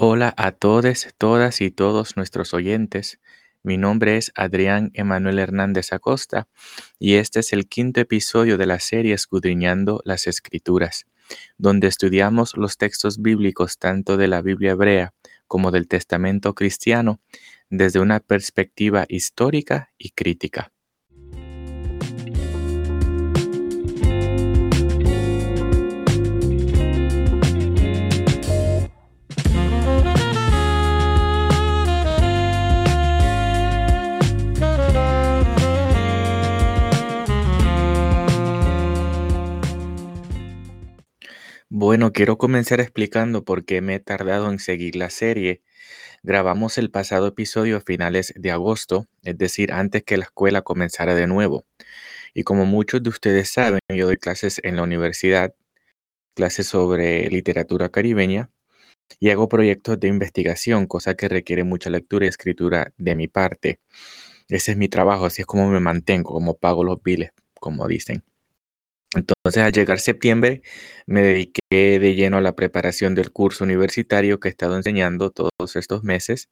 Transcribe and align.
Hola 0.00 0.32
a 0.36 0.52
todos, 0.52 1.08
todas 1.18 1.60
y 1.60 1.72
todos 1.72 2.16
nuestros 2.16 2.54
oyentes. 2.54 3.18
Mi 3.64 3.78
nombre 3.78 4.16
es 4.16 4.30
Adrián 4.36 4.92
Emanuel 4.94 5.40
Hernández 5.40 5.92
Acosta 5.92 6.46
y 7.00 7.14
este 7.14 7.40
es 7.40 7.52
el 7.52 7.66
quinto 7.66 8.00
episodio 8.00 8.58
de 8.58 8.66
la 8.66 8.78
serie 8.78 9.12
Escudriñando 9.12 10.00
las 10.04 10.28
Escrituras, 10.28 11.06
donde 11.56 11.88
estudiamos 11.88 12.56
los 12.56 12.76
textos 12.76 13.20
bíblicos 13.20 13.78
tanto 13.78 14.16
de 14.16 14.28
la 14.28 14.40
Biblia 14.40 14.70
hebrea 14.70 15.14
como 15.48 15.72
del 15.72 15.88
Testamento 15.88 16.54
cristiano 16.54 17.20
desde 17.68 17.98
una 17.98 18.20
perspectiva 18.20 19.04
histórica 19.08 19.90
y 19.98 20.10
crítica. 20.10 20.70
Bueno, 41.80 42.12
quiero 42.12 42.38
comenzar 42.38 42.80
explicando 42.80 43.44
por 43.44 43.64
qué 43.64 43.80
me 43.80 43.94
he 43.94 44.00
tardado 44.00 44.50
en 44.50 44.58
seguir 44.58 44.96
la 44.96 45.10
serie. 45.10 45.62
Grabamos 46.24 46.76
el 46.76 46.90
pasado 46.90 47.28
episodio 47.28 47.76
a 47.76 47.80
finales 47.80 48.34
de 48.36 48.50
agosto, 48.50 49.06
es 49.22 49.38
decir, 49.38 49.72
antes 49.72 50.02
que 50.02 50.16
la 50.16 50.24
escuela 50.24 50.62
comenzara 50.62 51.14
de 51.14 51.28
nuevo. 51.28 51.66
Y 52.34 52.42
como 52.42 52.66
muchos 52.66 53.04
de 53.04 53.10
ustedes 53.10 53.50
saben, 53.50 53.78
yo 53.88 54.06
doy 54.06 54.16
clases 54.16 54.60
en 54.64 54.74
la 54.74 54.82
universidad, 54.82 55.54
clases 56.34 56.66
sobre 56.66 57.30
literatura 57.30 57.90
caribeña, 57.90 58.50
y 59.20 59.30
hago 59.30 59.48
proyectos 59.48 60.00
de 60.00 60.08
investigación, 60.08 60.88
cosa 60.88 61.14
que 61.14 61.28
requiere 61.28 61.62
mucha 61.62 61.90
lectura 61.90 62.26
y 62.26 62.28
escritura 62.28 62.92
de 62.96 63.14
mi 63.14 63.28
parte. 63.28 63.78
Ese 64.48 64.72
es 64.72 64.78
mi 64.78 64.88
trabajo, 64.88 65.26
así 65.26 65.42
es 65.42 65.46
como 65.46 65.70
me 65.70 65.78
mantengo, 65.78 66.32
como 66.32 66.54
pago 66.58 66.82
los 66.82 67.00
biles, 67.04 67.30
como 67.60 67.86
dicen. 67.86 68.24
Entonces, 69.14 69.62
al 69.62 69.72
llegar 69.72 70.00
septiembre, 70.00 70.62
me 71.06 71.22
dediqué 71.22 71.98
de 71.98 72.14
lleno 72.14 72.36
a 72.38 72.40
la 72.42 72.54
preparación 72.54 73.14
del 73.14 73.32
curso 73.32 73.64
universitario 73.64 74.38
que 74.38 74.48
he 74.48 74.50
estado 74.50 74.76
enseñando 74.76 75.30
todos 75.30 75.76
estos 75.76 76.04
meses 76.04 76.50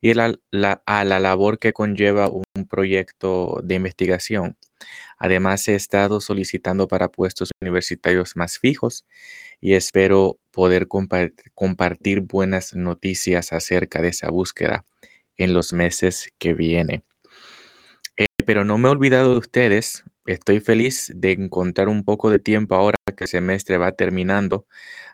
y 0.00 0.12
a 0.18 1.04
la 1.04 1.20
labor 1.20 1.58
que 1.58 1.72
conlleva 1.72 2.28
un 2.28 2.68
proyecto 2.68 3.60
de 3.64 3.76
investigación. 3.76 4.56
Además, 5.18 5.66
he 5.68 5.74
estado 5.74 6.20
solicitando 6.20 6.88
para 6.88 7.08
puestos 7.08 7.50
universitarios 7.62 8.36
más 8.36 8.58
fijos 8.58 9.06
y 9.60 9.74
espero 9.74 10.38
poder 10.50 10.88
compartir 10.88 12.20
buenas 12.20 12.74
noticias 12.74 13.52
acerca 13.52 14.02
de 14.02 14.08
esa 14.08 14.28
búsqueda 14.30 14.84
en 15.38 15.54
los 15.54 15.72
meses 15.72 16.32
que 16.38 16.52
vienen. 16.52 17.04
Eh, 18.18 18.26
pero 18.44 18.64
no 18.64 18.78
me 18.78 18.88
he 18.88 18.90
olvidado 18.90 19.32
de 19.32 19.38
ustedes. 19.38 20.04
Estoy 20.26 20.58
feliz 20.58 21.12
de 21.14 21.32
encontrar 21.32 21.88
un 21.88 22.04
poco 22.04 22.30
de 22.30 22.40
tiempo 22.40 22.74
ahora 22.74 22.96
que 23.16 23.24
el 23.24 23.28
semestre 23.28 23.78
va 23.78 23.92
terminando 23.92 24.66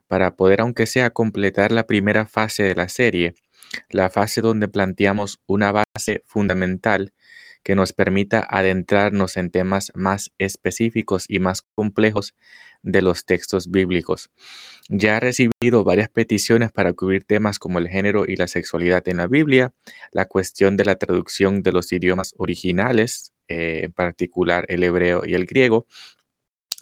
para 0.08 0.36
poder, 0.36 0.62
aunque 0.62 0.86
sea, 0.86 1.10
completar 1.10 1.70
la 1.70 1.86
primera 1.86 2.26
fase 2.26 2.62
de 2.62 2.74
la 2.74 2.88
serie, 2.88 3.34
la 3.90 4.08
fase 4.08 4.40
donde 4.40 4.68
planteamos 4.68 5.40
una 5.46 5.70
base 5.70 6.22
fundamental 6.26 7.12
que 7.62 7.74
nos 7.74 7.92
permita 7.92 8.46
adentrarnos 8.48 9.36
en 9.36 9.50
temas 9.50 9.92
más 9.94 10.32
específicos 10.38 11.26
y 11.28 11.40
más 11.40 11.62
complejos 11.74 12.34
de 12.82 13.02
los 13.02 13.24
textos 13.24 13.70
bíblicos. 13.70 14.30
Ya 14.88 15.16
he 15.16 15.20
recibido 15.20 15.84
varias 15.84 16.08
peticiones 16.08 16.72
para 16.72 16.92
cubrir 16.94 17.24
temas 17.24 17.58
como 17.58 17.78
el 17.78 17.88
género 17.88 18.24
y 18.26 18.36
la 18.36 18.48
sexualidad 18.48 19.06
en 19.08 19.18
la 19.18 19.28
Biblia, 19.28 19.72
la 20.10 20.24
cuestión 20.24 20.76
de 20.76 20.84
la 20.86 20.96
traducción 20.96 21.62
de 21.62 21.72
los 21.72 21.92
idiomas 21.92 22.34
originales, 22.38 23.31
eh, 23.48 23.82
en 23.84 23.92
particular 23.92 24.64
el 24.68 24.82
hebreo 24.84 25.22
y 25.26 25.34
el 25.34 25.46
griego, 25.46 25.86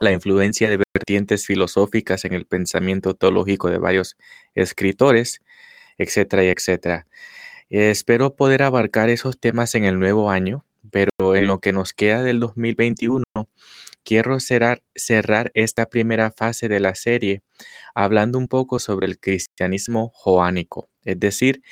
la 0.00 0.12
influencia 0.12 0.70
de 0.70 0.82
vertientes 0.94 1.46
filosóficas 1.46 2.24
en 2.24 2.34
el 2.34 2.46
pensamiento 2.46 3.14
teológico 3.14 3.70
de 3.70 3.78
varios 3.78 4.16
escritores, 4.54 5.42
etcétera, 5.98 6.44
y 6.44 6.48
etcétera. 6.48 7.06
espero 7.70 8.36
poder 8.36 8.62
abarcar 8.62 9.10
esos 9.10 9.38
temas 9.40 9.74
en 9.74 9.84
el 9.84 9.98
nuevo 10.00 10.30
año 10.30 10.64
pero 10.90 11.36
en 11.36 11.46
lo 11.46 11.60
que 11.60 11.72
nos 11.72 11.92
queda 11.92 12.22
del 12.22 12.40
2021, 12.40 13.24
quiero 14.04 14.40
cerrar, 14.40 14.82
cerrar 14.94 15.50
esta 15.54 15.86
primera 15.86 16.30
fase 16.30 16.68
de 16.68 16.80
la 16.80 16.94
serie 16.94 17.42
hablando 17.94 18.38
un 18.38 18.48
poco 18.48 18.78
sobre 18.78 19.06
el 19.06 19.18
cristianismo 19.18 20.10
joánico, 20.14 20.88
es 21.04 21.18
decir, 21.20 21.62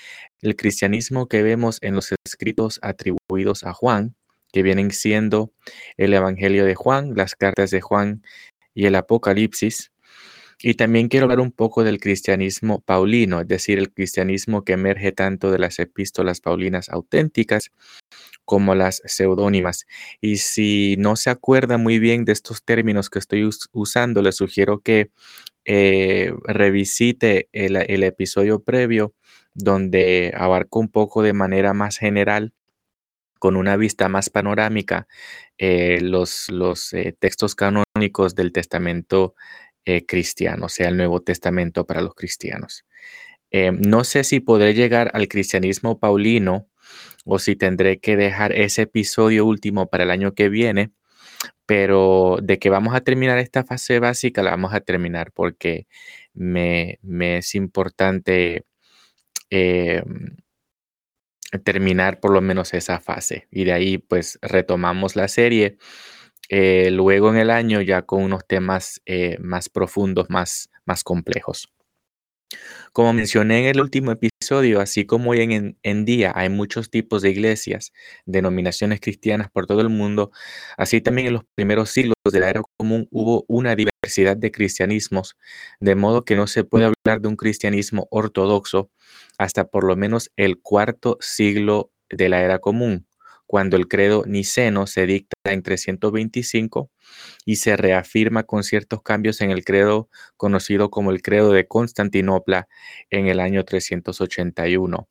el 0.43 0.57
cristianismo 0.57 1.27
que 1.29 1.43
vemos 1.43 1.79
en 1.83 1.95
los 1.95 2.13
escritos 2.25 2.79
atribuidos 2.83 3.65
a 3.65 3.73
Juan, 3.73 4.15
que 4.53 4.63
vienen 4.63 4.91
siendo 4.91 5.53
el 5.97 6.15
Evangelio 6.15 6.65
de 6.65 6.75
Juan, 6.75 7.15
las 7.17 7.35
cartas 7.35 7.71
de 7.71 7.81
Juan 7.81 8.23
y 8.75 8.87
el 8.87 8.95
Apocalipsis. 8.95 9.93
Y 10.61 10.75
también 10.75 11.09
quiero 11.09 11.25
hablar 11.25 11.41
un 11.41 11.53
poco 11.53 11.85
del 11.85 12.01
cristianismo 12.01 12.81
paulino, 12.81 13.41
es 13.41 13.47
decir, 13.47 13.79
el 13.79 13.93
cristianismo 13.93 14.65
que 14.65 14.73
emerge 14.73 15.13
tanto 15.13 15.53
de 15.53 15.59
las 15.61 15.79
epístolas 15.79 16.41
paulinas 16.41 16.89
auténticas 16.89 17.71
como 18.45 18.75
las 18.75 19.03
seudónimas. 19.05 19.87
Y 20.21 20.39
si 20.39 20.97
no 20.99 21.15
se 21.15 21.31
acuerda 21.31 21.79
muy 21.79 21.99
bien 22.01 22.25
de 22.25 22.33
estos 22.33 22.65
términos 22.65 23.11
que 23.11 23.21
estoy 23.21 23.49
usando, 23.73 24.23
le 24.23 24.33
sugiero 24.33 24.81
que 24.81 25.11
eh, 25.65 26.33
revisite 26.45 27.49
el, 27.53 27.77
episodio 28.03 28.63
previo 28.65 29.15
donde 29.53 30.33
abarco 30.35 30.81
un 30.81 30.89
poco 30.89 31.23
de 31.23 31.35
manera 31.35 31.75
más 31.75 31.99
general 31.99 32.55
con 33.39 33.57
una 33.57 33.77
vista 33.77 34.09
más 34.09 34.31
panorámica 34.31 35.09
eh, 35.59 36.01
los, 36.01 36.49
los 36.51 36.93
eh, 36.93 37.15
textos 37.19 37.55
canónicos 37.55 38.35
del 38.35 38.53
Testamento 38.53 39.35
cristiano, 40.07 40.67
o 40.67 40.69
sea, 40.69 40.89
el 40.89 40.99
Nuevo 40.99 41.21
Testamento 41.21 41.87
para 41.87 42.03
los 42.03 42.15
cristianos. 42.15 42.85
no 43.51 44.05
sé 44.05 44.23
si 44.23 44.41
podré 44.41 44.75
llegar 44.75 45.11
al 45.15 45.29
cristianismo 45.29 45.99
paulino 45.99 46.69
o 47.25 47.39
si 47.39 47.57
tendré 47.57 47.99
que 47.99 48.17
dejar 48.17 48.53
ese 48.53 48.83
episodio 48.83 49.47
último 49.47 49.89
para 49.89 50.05
el 50.05 50.11
año 50.11 50.35
que 50.35 50.51
viene, 50.51 50.93
pero 51.67 52.39
de 52.43 52.59
que 52.59 52.71
vamos 52.71 52.95
a 52.95 53.03
terminar 53.03 53.39
esta 53.39 53.65
fase 53.65 53.99
básica, 54.01 54.43
la 54.43 54.53
vamos 54.53 54.75
a 54.75 54.81
terminar 54.81 55.33
porque 55.33 55.87
me, 56.35 56.99
es 57.39 57.55
importante 57.55 58.65
em, 59.51 60.37
terminar 61.65 62.21
por 62.21 62.33
lo 62.33 62.41
menos 62.41 62.75
esa 62.75 63.01
fase 63.01 63.49
y 63.51 63.65
de 63.65 63.73
ahí 63.73 63.99
pues 63.99 64.39
retomamos 64.43 65.17
la 65.17 65.29
serie. 65.29 65.79
Eh, 66.51 66.91
luego 66.91 67.31
en 67.31 67.37
el 67.37 67.51
año 67.51 67.81
ya 67.83 68.03
con 68.03 68.23
unos 68.23 68.47
temas 68.47 69.03
eh, 69.07 69.37
más 69.41 69.69
profundos, 69.69 70.31
más, 70.31 70.71
más 70.85 71.05
complejos. 71.05 71.73
Como 72.93 73.13
mencioné 73.13 73.61
en 73.61 73.67
el 73.67 73.81
último 73.81 74.13
episodio, 74.13 74.38
así 74.81 75.05
como 75.05 75.31
hoy 75.31 75.43
en, 75.43 75.79
en, 75.83 76.05
día 76.05 76.33
hay 76.35 76.49
muchos 76.49 76.91
tipos 76.91 77.23
de 77.23 77.31
iglesias, 77.31 77.93
denominaciones 78.25 79.01
cristianas 79.01 79.51
por 79.51 79.67
todo 79.67 79.81
el 79.81 79.91
mundo, 79.91 80.31
así 80.77 81.01
también 81.01 81.29
en 81.29 81.35
los 81.35 81.45
primeros 81.55 81.91
siglos 81.91 82.15
de 82.31 82.41
la 82.41 82.51
era 82.51 82.63
común 82.77 83.09
hubo 83.11 83.45
una 83.49 83.77
diversidad 83.77 84.37
de 84.37 84.51
cristianismos, 84.51 85.37
de 85.81 85.95
modo 85.95 86.25
que 86.25 86.37
no 86.37 86.47
se 86.47 86.65
puede 86.65 86.87
hablar 86.87 87.21
de 87.21 87.29
un 87.29 87.37
cristianismo 87.37 88.09
ortodoxo 88.11 88.91
hasta 89.39 89.67
por 89.67 89.85
lo 89.85 89.97
menos 89.97 90.31
el 90.37 90.61
cuarto 90.61 91.19
siglo 91.21 91.93
de 92.09 92.29
la 92.29 92.43
era 92.43 92.59
común 92.59 93.08
cuando 93.49 93.79
el 93.79 93.89
credo 93.89 94.25
niceno 94.27 94.87
se 94.87 95.07
dicta 95.07 95.35
en 95.45 95.63
325 95.63 96.91
y 97.47 97.57
se 97.57 97.79
reafirma 97.79 98.43
con 98.43 98.63
ciertos 98.63 99.03
cambios 99.03 99.41
en 99.41 99.51
el 99.51 99.65
credo 99.65 100.11
conocido 100.37 100.91
como 100.91 101.11
el 101.13 101.23
credo 101.23 101.51
de 101.53 101.67
Constantinopla 101.67 102.69
en 103.09 103.27
el 103.27 103.41
año 103.41 103.65
381. 103.65 105.09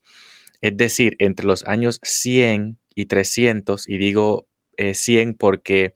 Es 0.62 0.78
decir, 0.78 1.16
entre 1.18 1.48
los 1.48 1.66
años 1.66 2.00
100 2.04 2.78
y 2.94 3.08
300, 3.08 3.90
y 3.90 3.98
digo 3.98 4.48
100 4.78 5.30
eh, 5.30 5.36
porque 5.40 5.96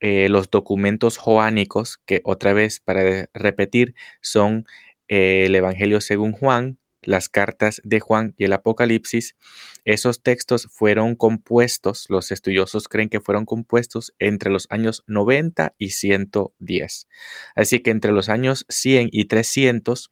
eh, 0.00 0.28
los 0.28 0.50
documentos 0.50 1.18
joánicos, 1.18 1.98
que 2.04 2.20
otra 2.24 2.52
vez 2.52 2.80
para 2.80 3.30
repetir, 3.32 3.94
son 4.22 4.66
eh, 5.06 5.44
el 5.46 5.54
Evangelio 5.54 6.00
según 6.00 6.32
Juan, 6.32 6.79
las 7.02 7.28
cartas 7.28 7.80
de 7.84 8.00
Juan 8.00 8.34
y 8.36 8.44
el 8.44 8.52
Apocalipsis, 8.52 9.36
esos 9.84 10.22
textos 10.22 10.68
fueron 10.70 11.16
compuestos, 11.16 12.06
los 12.08 12.30
estudiosos 12.30 12.88
creen 12.88 13.08
que 13.08 13.20
fueron 13.20 13.46
compuestos 13.46 14.12
entre 14.18 14.50
los 14.50 14.66
años 14.70 15.04
90 15.06 15.74
y 15.78 15.90
110. 15.90 17.08
Así 17.54 17.80
que 17.80 17.90
entre 17.90 18.12
los 18.12 18.28
años 18.28 18.66
100 18.68 19.08
y 19.12 19.26
300 19.26 20.10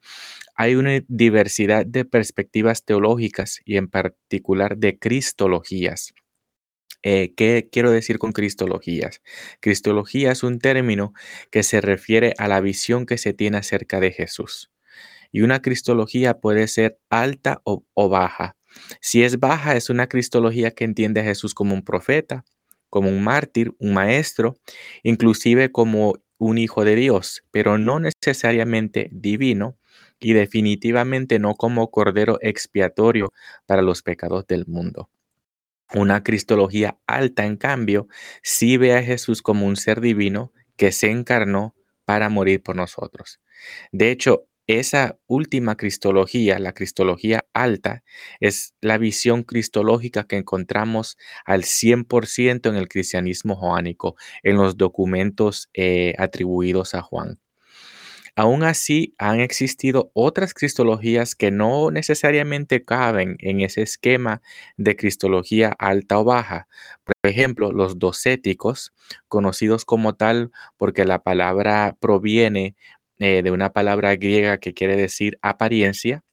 hay 0.55 0.75
una 0.75 1.01
diversidad 1.07 1.85
de 1.85 2.05
perspectivas 2.05 2.83
teológicas 2.83 3.61
y 3.65 3.77
en 3.77 3.87
particular 3.87 4.77
de 4.77 4.99
cristologías. 4.99 6.13
Eh, 7.01 7.33
¿Qué 7.35 7.69
quiero 7.71 7.91
decir 7.91 8.19
con 8.19 8.33
cristologías? 8.33 9.21
Cristología 9.61 10.31
es 10.33 10.43
un 10.43 10.59
término 10.59 11.13
que 11.49 11.63
se 11.63 11.79
refiere 11.79 12.33
a 12.37 12.47
la 12.49 12.59
visión 12.59 13.05
que 13.05 13.17
se 13.17 13.33
tiene 13.33 13.57
acerca 13.57 14.01
de 14.01 14.11
Jesús. 14.11 14.69
Y 15.31 15.41
una 15.41 15.61
cristología 15.61 16.39
puede 16.39 16.67
ser 16.67 16.99
alta 17.09 17.61
o, 17.63 17.83
baja. 18.09 18.55
Si 19.01 19.23
es 19.23 19.39
baja, 19.39 19.75
es 19.75 19.89
una 19.89 20.07
cristología 20.07 20.71
que 20.71 20.85
entiende 20.85 21.21
a 21.21 21.23
Jesús 21.23 21.53
como 21.53 21.73
un 21.73 21.83
profeta, 21.83 22.45
como 22.89 23.09
un 23.09 23.23
mártir, 23.23 23.73
un 23.79 23.93
maestro, 23.93 24.57
inclusive 25.03 25.71
como 25.71 26.15
un 26.37 26.57
hijo 26.57 26.85
de 26.85 26.95
Dios, 26.95 27.43
pero 27.51 27.77
no 27.77 27.99
necesariamente 27.99 29.09
divino 29.11 29.77
y 30.19 30.33
definitivamente 30.33 31.39
no 31.39 31.55
como 31.55 31.91
cordero 31.91 32.37
expiatorio 32.41 33.31
para 33.65 33.81
los 33.81 34.01
pecados 34.01 34.47
del 34.47 34.65
mundo. 34.67 35.09
Una 35.93 36.23
cristología 36.23 36.99
alta, 37.07 37.45
en 37.45 37.57
cambio, 37.57 38.07
sí 38.43 38.77
ve 38.77 38.95
a 38.95 39.01
Jesús 39.01 39.41
como 39.41 39.65
un 39.65 39.75
ser 39.75 40.01
divino 40.01 40.53
que 40.77 40.91
se 40.91 41.09
encarnó 41.09 41.75
para 42.05 42.29
morir 42.29 42.61
por 42.61 42.75
nosotros. 42.75 43.39
De 43.91 44.11
hecho, 44.11 44.48
esa 44.69 45.17
última 45.25 45.75
cristología, 45.77 46.59
la 46.59 46.73
cristología 46.73 47.45
alta, 47.53 48.03
es 48.39 48.75
la 48.81 48.99
visión 48.99 49.43
cristológica 49.43 50.25
que 50.25 50.37
encontramos 50.37 51.17
al 51.45 51.63
100% 51.63 52.69
en 52.69 52.75
el 52.75 52.87
cristianismo 52.87 53.55
joánico, 53.55 54.15
en 54.43 54.57
los 54.57 54.77
documentos 54.77 55.69
eh, 55.73 56.13
atribuidos 56.19 56.93
a 56.93 57.01
Juan. 57.01 57.39
Aún 58.35 58.63
así, 58.63 59.15
han 59.17 59.41
existido 59.41 60.11
otras 60.13 60.53
cristologías 60.53 61.35
que 61.35 61.51
no 61.51 61.91
necesariamente 61.91 62.85
caben 62.85 63.35
en 63.39 63.59
ese 63.59 63.81
esquema 63.81 64.41
de 64.77 64.95
cristología 64.95 65.75
alta 65.77 66.19
o 66.19 66.23
baja. 66.23 66.69
Por 67.03 67.15
ejemplo, 67.23 67.73
los 67.73 67.99
docéticos, 67.99 68.93
conocidos 69.27 69.83
como 69.83 70.15
tal 70.15 70.51
porque 70.77 71.03
la 71.03 71.19
palabra 71.21 71.97
proviene 71.99 72.75
eh, 73.19 73.41
de 73.43 73.51
una 73.51 73.71
palabra 73.73 74.15
griega 74.15 74.59
que 74.59 74.73
quiere 74.73 74.95
decir 74.95 75.37
apariencia, 75.41 76.23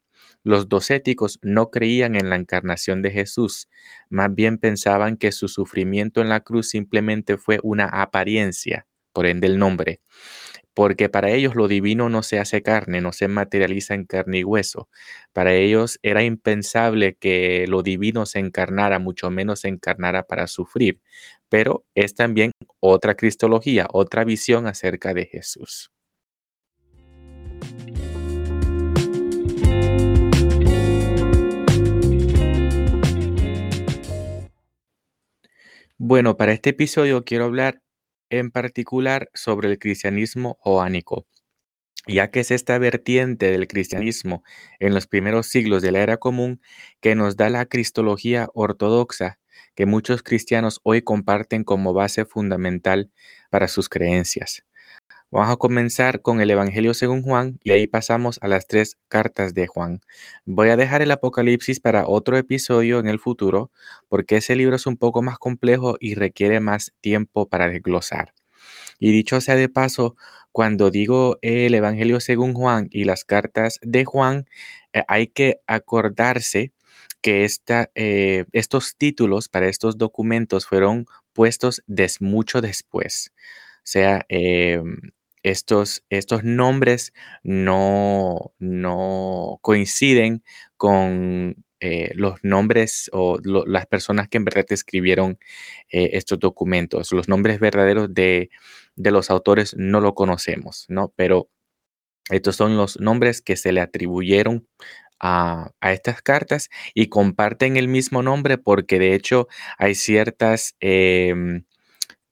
los 0.44 0.68
docéticos 0.68 1.38
no 1.42 1.70
creían 1.70 2.14
en 2.14 2.30
la 2.30 2.36
encarnación 2.36 3.02
de 3.02 3.10
Jesús, 3.10 3.68
más 4.10 4.34
bien 4.34 4.58
pensaban 4.58 5.16
que 5.16 5.32
su 5.32 5.48
sufrimiento 5.48 6.20
en 6.22 6.28
la 6.28 6.40
cruz 6.40 6.68
simplemente 6.70 7.36
fue 7.36 7.58
una 7.62 7.86
apariencia, 7.86 8.86
por 9.12 9.26
ende 9.26 9.48
el 9.48 9.58
nombre, 9.58 10.00
porque 10.74 11.08
para 11.08 11.30
ellos 11.30 11.54
lo 11.56 11.68
divino 11.68 12.08
no 12.10 12.22
se 12.22 12.38
hace 12.38 12.62
carne, 12.62 13.00
no 13.00 13.12
se 13.12 13.28
materializa 13.28 13.94
en 13.94 14.04
carne 14.04 14.40
y 14.40 14.44
hueso. 14.44 14.88
Para 15.32 15.54
ellos 15.54 15.98
era 16.02 16.22
impensable 16.22 17.16
que 17.16 17.66
lo 17.68 17.82
divino 17.82 18.26
se 18.26 18.40
encarnara, 18.40 18.98
mucho 18.98 19.30
menos 19.30 19.60
se 19.60 19.68
encarnara 19.68 20.24
para 20.24 20.46
sufrir, 20.46 21.00
pero 21.48 21.84
es 21.94 22.14
también 22.14 22.52
otra 22.80 23.16
cristología, 23.16 23.88
otra 23.92 24.24
visión 24.24 24.66
acerca 24.66 25.14
de 25.14 25.26
Jesús. 25.26 25.90
Bueno, 35.98 36.36
para 36.36 36.52
este 36.52 36.70
episodio 36.70 37.24
quiero 37.24 37.44
hablar 37.46 37.80
en 38.30 38.50
particular 38.50 39.30
sobre 39.34 39.68
el 39.70 39.78
cristianismo 39.78 40.56
joánico, 40.60 41.26
ya 42.08 42.30
que 42.30 42.40
es 42.40 42.50
esta 42.52 42.78
vertiente 42.78 43.50
del 43.52 43.68
cristianismo 43.68 44.44
en 44.80 44.94
los 44.94 45.06
primeros 45.06 45.46
siglos 45.48 45.82
de 45.82 45.92
la 45.92 46.00
era 46.00 46.18
común 46.18 46.60
que 47.00 47.14
nos 47.16 47.36
da 47.36 47.50
la 47.50 47.66
cristología 47.66 48.48
ortodoxa 48.54 49.38
que 49.74 49.86
muchos 49.86 50.22
cristianos 50.22 50.80
hoy 50.84 51.02
comparten 51.02 51.64
como 51.64 51.94
base 51.94 52.24
fundamental 52.26 53.10
para 53.50 53.68
sus 53.68 53.88
creencias. 53.88 54.64
Vamos 55.36 55.52
a 55.52 55.56
comenzar 55.58 56.22
con 56.22 56.40
el 56.40 56.50
Evangelio 56.50 56.94
según 56.94 57.20
Juan 57.20 57.60
y 57.62 57.72
ahí 57.72 57.86
pasamos 57.86 58.38
a 58.40 58.48
las 58.48 58.66
tres 58.66 58.96
cartas 59.08 59.52
de 59.52 59.66
Juan. 59.66 60.00
Voy 60.46 60.70
a 60.70 60.78
dejar 60.78 61.02
el 61.02 61.10
Apocalipsis 61.10 61.78
para 61.78 62.08
otro 62.08 62.38
episodio 62.38 63.00
en 63.00 63.06
el 63.06 63.18
futuro 63.18 63.70
porque 64.08 64.38
ese 64.38 64.56
libro 64.56 64.76
es 64.76 64.86
un 64.86 64.96
poco 64.96 65.20
más 65.20 65.36
complejo 65.36 65.98
y 66.00 66.14
requiere 66.14 66.60
más 66.60 66.94
tiempo 67.02 67.50
para 67.50 67.68
desglosar. 67.68 68.32
Y 68.98 69.12
dicho 69.12 69.38
sea 69.42 69.56
de 69.56 69.68
paso, 69.68 70.16
cuando 70.52 70.90
digo 70.90 71.36
el 71.42 71.74
Evangelio 71.74 72.20
según 72.20 72.54
Juan 72.54 72.88
y 72.90 73.04
las 73.04 73.26
cartas 73.26 73.78
de 73.82 74.06
Juan, 74.06 74.46
eh, 74.94 75.02
hay 75.06 75.26
que 75.26 75.60
acordarse 75.66 76.72
que 77.20 77.46
eh, 77.94 78.46
estos 78.52 78.96
títulos 78.96 79.50
para 79.50 79.68
estos 79.68 79.98
documentos 79.98 80.64
fueron 80.66 81.04
puestos 81.34 81.82
des, 81.86 82.22
mucho 82.22 82.62
después. 82.62 83.32
O 83.86 83.88
sea, 83.88 84.24
em, 84.30 84.96
estos, 85.46 86.04
estos 86.10 86.42
nombres 86.42 87.12
no, 87.44 88.52
no 88.58 89.58
coinciden 89.62 90.42
con 90.76 91.64
eh, 91.78 92.10
los 92.16 92.42
nombres 92.42 93.08
o 93.12 93.38
las 93.44 93.86
personas 93.86 94.28
que 94.28 94.38
en 94.38 94.44
verdad 94.44 94.66
escribieron 94.70 95.38
eh, 95.88 96.10
estos 96.14 96.40
documentos. 96.40 97.12
Los 97.12 97.28
nombres 97.28 97.60
verdaderos 97.60 98.12
de, 98.12 98.50
los 98.96 99.30
autores 99.30 99.76
no 99.76 100.00
lo 100.00 100.14
conocemos, 100.14 100.86
¿no? 100.88 101.12
Pero 101.14 101.48
estos 102.30 102.56
son 102.56 102.76
los 102.76 102.98
nombres 102.98 103.40
que 103.40 103.56
se 103.56 103.70
le 103.70 103.80
atribuyeron 103.80 104.66
a, 105.20 105.70
estas 105.80 106.22
cartas 106.22 106.70
y 106.92 107.08
comparten 107.08 107.76
el 107.76 107.86
mismo 107.86 108.22
nombre 108.24 108.58
porque 108.58 108.98
de 108.98 109.14
hecho 109.14 109.46
hay 109.78 109.94
ciertas 109.94 110.74
em, 110.80 111.64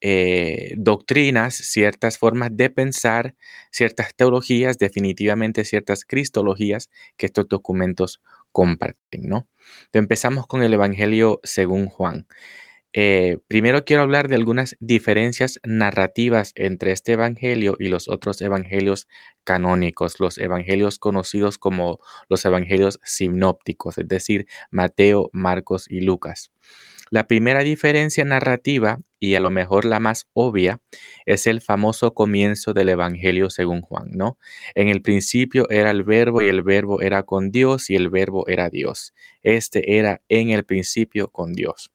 eh, 0.07 0.75
doctrinas, 0.77 1.55
ciertas 1.55 2.19
formas 2.19 2.51
de 2.53 2.69
pensar, 2.69 3.37
ciertas 3.71 4.15
teologías, 4.15 4.77
definitivamente 4.77 5.65
ciertas 5.65 6.05
cristologías 6.05 6.91
que 7.17 7.25
estos 7.25 7.49
documentos 7.49 8.21
comparten, 8.53 9.23
¿no? 9.31 9.49
empezamos 9.95 10.47
con 10.47 10.63
el 10.63 10.75
Evangelio 10.75 11.41
según 11.43 11.87
Juan. 11.87 12.27
Eh, 12.93 13.39
primero 13.49 13.87
quiero 13.87 14.03
hablar 14.03 14.29
de 14.29 14.35
algunas 14.35 14.77
diferencias 14.79 15.59
narrativas 15.65 16.53
entre 16.55 16.93
este 16.93 17.13
Evangelio 17.13 17.75
y 17.79 17.89
los 17.89 18.07
otros 18.07 18.43
Evangelios 18.43 19.09
canónicos, 19.43 20.21
los 20.21 20.37
Evangelios 20.37 20.99
conocidos 20.99 21.57
como 21.57 21.99
los 22.29 22.45
Evangelios 22.45 23.01
sinópticos, 23.05 23.97
es 23.97 24.07
decir, 24.07 24.47
Mateo, 24.71 25.31
Marcos 25.33 25.87
y 25.89 26.03
Lucas. 26.03 26.53
La 27.11 27.27
primera 27.27 27.61
diferencia 27.61 28.25
narrativa, 28.25 28.99
y 29.21 29.35
a 29.35 29.41
lo 29.41 29.51
mejor 29.51 29.85
la 29.85 30.01
más 30.01 30.27
obvia, 30.33 30.81
es 31.27 31.47
el 31.47 31.61
famoso 31.61 32.15
comienzo 32.15 32.73
del 32.73 32.89
Evangelio 32.89 33.51
según 33.51 33.83
Juan, 33.83 34.11
¿no? 34.13 34.39
En 34.75 34.89
el 34.89 35.03
principio 35.03 35.69
era 35.71 35.91
el 35.91 36.03
verbo 36.03 36.43
y 36.43 36.49
el 36.49 36.63
verbo 36.63 37.01
era 37.01 37.23
con 37.23 37.51
Dios 37.51 37.91
y 37.91 37.97
el 37.97 38.11
verbo 38.11 38.47
era 38.49 38.71
Dios. 38.71 39.15
Este 39.43 39.99
era 39.99 40.23
en 40.29 40.51
el 40.51 40.65
principio 40.65 41.29
con 41.29 41.53
Dios. 41.53 41.91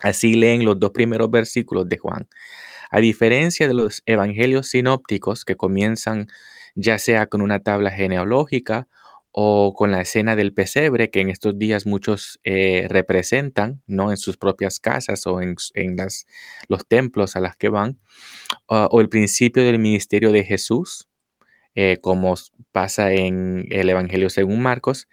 Así 0.00 0.34
leen 0.34 0.64
los 0.64 0.78
dos 0.78 0.90
primeros 0.90 1.30
versículos 1.30 1.88
de 1.88 1.98
Juan. 1.98 2.28
A 2.90 3.00
diferencia 3.00 3.68
de 3.68 3.74
los 3.74 4.02
evangelios 4.06 4.68
sinópticos 4.68 5.44
que 5.44 5.56
comienzan 5.56 6.28
ya 6.74 6.98
sea 6.98 7.26
con 7.26 7.40
una 7.40 7.60
tabla 7.60 7.90
genealógica 7.90 8.88
o 9.36 9.74
con 9.74 9.90
la 9.90 10.00
escena 10.00 10.36
del 10.36 10.54
pesebre 10.54 11.10
que 11.10 11.20
en 11.20 11.28
estos 11.28 11.58
días 11.58 11.86
muchos 11.86 12.38
eh, 12.44 12.86
representan, 12.88 13.82
¿no? 13.88 14.12
En 14.12 14.16
sus 14.16 14.36
propias 14.36 14.78
casas 14.78 15.26
o 15.26 15.40
en, 15.42 15.56
las, 15.96 16.26
los 16.68 16.86
templos 16.86 17.34
a 17.34 17.40
las 17.40 17.56
que 17.56 17.68
van, 17.68 17.98
o 18.66 19.00
el 19.00 19.08
principio 19.08 19.64
del 19.64 19.80
ministerio 19.80 20.30
de 20.30 20.44
Jesús, 20.44 21.08
eh, 21.74 21.98
como 22.00 22.36
pasa 22.70 23.12
en 23.12 23.66
el 23.70 23.88
Evangelio 23.88 24.30
según 24.30 24.62
Marcos. 24.62 25.08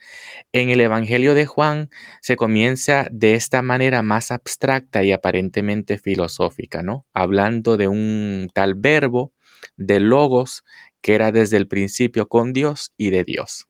En 0.52 0.70
el 0.70 0.82
Evangelio 0.82 1.34
de 1.34 1.48
Juan 1.48 1.90
se 2.22 2.36
comienza 2.36 3.08
de 3.12 3.34
esta 3.34 3.64
manera 3.64 4.04
más 4.04 4.30
abstracta 4.30 5.04
y 5.04 5.12
aparentemente 5.12 5.98
filosófica, 5.98 6.84
¿no? 6.84 7.08
Hablando 7.14 7.78
de 7.78 7.88
un 7.88 8.52
tal 8.54 8.76
verbo, 8.76 9.34
de 9.78 10.00
logos, 10.00 10.64
que 11.02 11.16
era 11.16 11.32
desde 11.32 11.58
el 11.58 11.68
principio 11.68 12.28
con 12.28 12.54
Dios 12.54 12.94
y 12.98 13.10
de 13.10 13.24
Dios. 13.24 13.66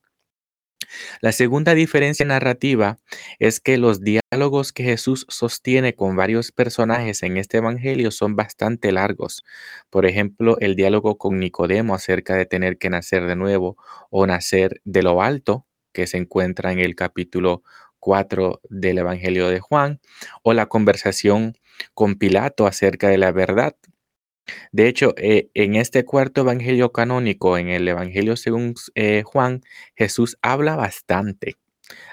La 1.20 1.32
segunda 1.32 1.74
diferencia 1.74 2.26
narrativa 2.26 2.98
es 3.38 3.60
que 3.60 3.78
los 3.78 4.00
diálogos 4.02 4.72
que 4.72 4.84
Jesús 4.84 5.26
sostiene 5.28 5.94
con 5.94 6.16
varios 6.16 6.52
personajes 6.52 7.22
en 7.22 7.36
este 7.36 7.58
Evangelio 7.58 8.10
son 8.10 8.36
bastante 8.36 8.92
largos. 8.92 9.44
Por 9.90 10.06
ejemplo, 10.06 10.56
el 10.60 10.76
diálogo 10.76 11.18
con 11.18 11.38
Nicodemo 11.38 11.94
acerca 11.94 12.34
de 12.34 12.46
tener 12.46 12.78
que 12.78 12.90
nacer 12.90 13.26
de 13.26 13.36
nuevo 13.36 13.76
o 14.10 14.26
nacer 14.26 14.80
de 14.84 15.02
lo 15.02 15.22
alto, 15.22 15.66
que 15.92 16.06
se 16.06 16.16
encuentra 16.16 16.72
en 16.72 16.78
el 16.78 16.94
capítulo 16.94 17.62
4 18.00 18.60
del 18.68 18.98
Evangelio 18.98 19.48
de 19.48 19.60
Juan, 19.60 20.00
o 20.42 20.52
la 20.52 20.66
conversación 20.66 21.54
con 21.94 22.16
Pilato 22.16 22.66
acerca 22.66 23.08
de 23.08 23.18
la 23.18 23.32
verdad, 23.32 23.76
de 24.72 24.88
hecho, 24.88 25.14
eh, 25.16 25.50
en 25.54 25.76
este 25.76 26.04
cuarto 26.04 26.42
evangelio 26.42 26.92
canónico, 26.92 27.58
en 27.58 27.68
el 27.68 27.86
evangelio 27.88 28.36
según 28.36 28.74
eh, 28.94 29.22
Juan, 29.24 29.62
Jesús 29.96 30.38
habla 30.42 30.76
bastante. 30.76 31.56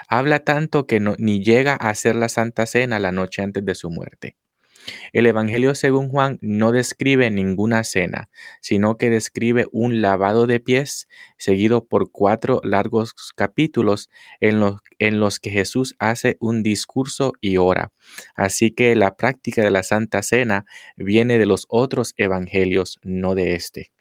Habla 0.09 0.39
tanto 0.39 0.87
que 0.87 0.99
no, 0.99 1.15
ni 1.19 1.43
llega 1.43 1.73
a 1.73 1.89
hacer 1.89 2.15
la 2.15 2.29
Santa 2.29 2.65
Cena 2.65 2.99
la 2.99 3.11
noche 3.11 3.41
antes 3.43 3.65
de 3.65 3.75
su 3.75 3.89
muerte. 3.89 4.35
El 5.13 5.25
Evangelio 5.25 5.75
según 5.75 6.09
Juan 6.09 6.37
no 6.41 6.71
describe 6.71 7.29
ninguna 7.29 7.83
cena, 7.83 8.29
sino 8.61 8.97
que 8.97 9.09
describe 9.09 9.67
un 9.71 10.01
lavado 10.01 10.47
de 10.47 10.59
pies 10.59 11.07
seguido 11.37 11.85
por 11.85 12.11
cuatro 12.11 12.61
largos 12.63 13.13
capítulos 13.35 14.09
en 14.39 14.59
los, 14.59 14.77
en 14.97 15.19
los 15.19 15.39
que 15.39 15.49
Jesús 15.49 15.95
hace 15.99 16.37
un 16.39 16.63
discurso 16.63 17.33
y 17.41 17.57
ora. 17.57 17.91
Así 18.35 18.71
que 18.71 18.95
la 18.95 19.15
práctica 19.15 19.61
de 19.61 19.71
la 19.71 19.83
Santa 19.83 20.21
Cena 20.23 20.65
viene 20.95 21.37
de 21.37 21.45
los 21.45 21.65
otros 21.69 22.13
evangelios, 22.17 22.99
no 23.03 23.35
de 23.35 23.55
este. 23.55 23.91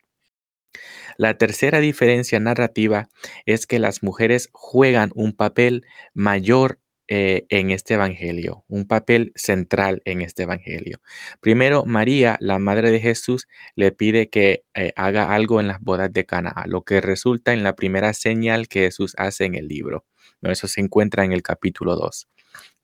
La 1.16 1.36
tercera 1.36 1.80
diferencia 1.80 2.38
narrativa 2.38 3.08
es 3.44 3.66
que 3.66 3.78
las 3.78 4.02
mujeres 4.02 4.50
juegan 4.52 5.10
un 5.14 5.32
papel 5.32 5.84
mayor 6.14 6.78
eh, 7.08 7.46
en 7.48 7.70
este 7.70 7.94
evangelio, 7.94 8.64
un 8.68 8.86
papel 8.86 9.32
central 9.34 10.02
en 10.04 10.20
este 10.22 10.44
evangelio. 10.44 11.00
Primero, 11.40 11.84
María, 11.86 12.36
la 12.40 12.58
madre 12.58 12.90
de 12.90 13.00
Jesús, 13.00 13.48
le 13.74 13.92
pide 13.92 14.28
que 14.28 14.64
eh, 14.74 14.92
haga 14.96 15.34
algo 15.34 15.60
en 15.60 15.68
las 15.68 15.80
bodas 15.80 16.12
de 16.12 16.26
Cana, 16.26 16.54
lo 16.66 16.82
que 16.82 17.00
resulta 17.00 17.52
en 17.54 17.62
la 17.62 17.74
primera 17.74 18.12
señal 18.12 18.68
que 18.68 18.80
Jesús 18.80 19.14
hace 19.16 19.46
en 19.46 19.54
el 19.54 19.68
libro. 19.68 20.04
Eso 20.42 20.68
se 20.68 20.80
encuentra 20.80 21.24
en 21.24 21.32
el 21.32 21.42
capítulo 21.42 21.96
2. 21.96 22.28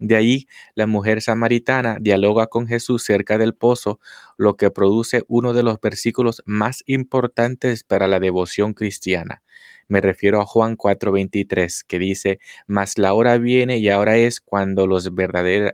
De 0.07 0.17
ahí, 0.17 0.49
la 0.75 0.87
mujer 0.87 1.23
samaritana 1.23 1.97
dialoga 1.99 2.49
con 2.49 2.67
Jesús 2.67 3.05
cerca 3.05 3.39
del 3.39 3.55
pozo, 3.55 4.01
lo 4.37 4.59
que 4.59 4.71
produce 4.71 5.25
uno 5.29 5.55
de 5.55 5.63
los 5.63 5.81
versículos 5.81 6.43
más 6.45 6.83
importantes 6.85 7.85
para 7.85 8.07
la 8.07 8.21
devoción 8.21 8.75
cristiana. 8.75 9.43
Me 9.89 10.03
refiero 10.03 10.43
a 10.43 10.45
Juan 10.45 10.77
4:23, 10.77 11.85
que 11.85 11.99
dice, 11.99 12.39
mas 12.67 12.99
la 12.99 13.15
hora 13.15 13.39
viene 13.39 13.79
y 13.79 13.89
ahora 13.89 14.19
es 14.19 14.43
cuando 14.43 14.87
los 14.87 15.15
verdaderos 15.15 15.73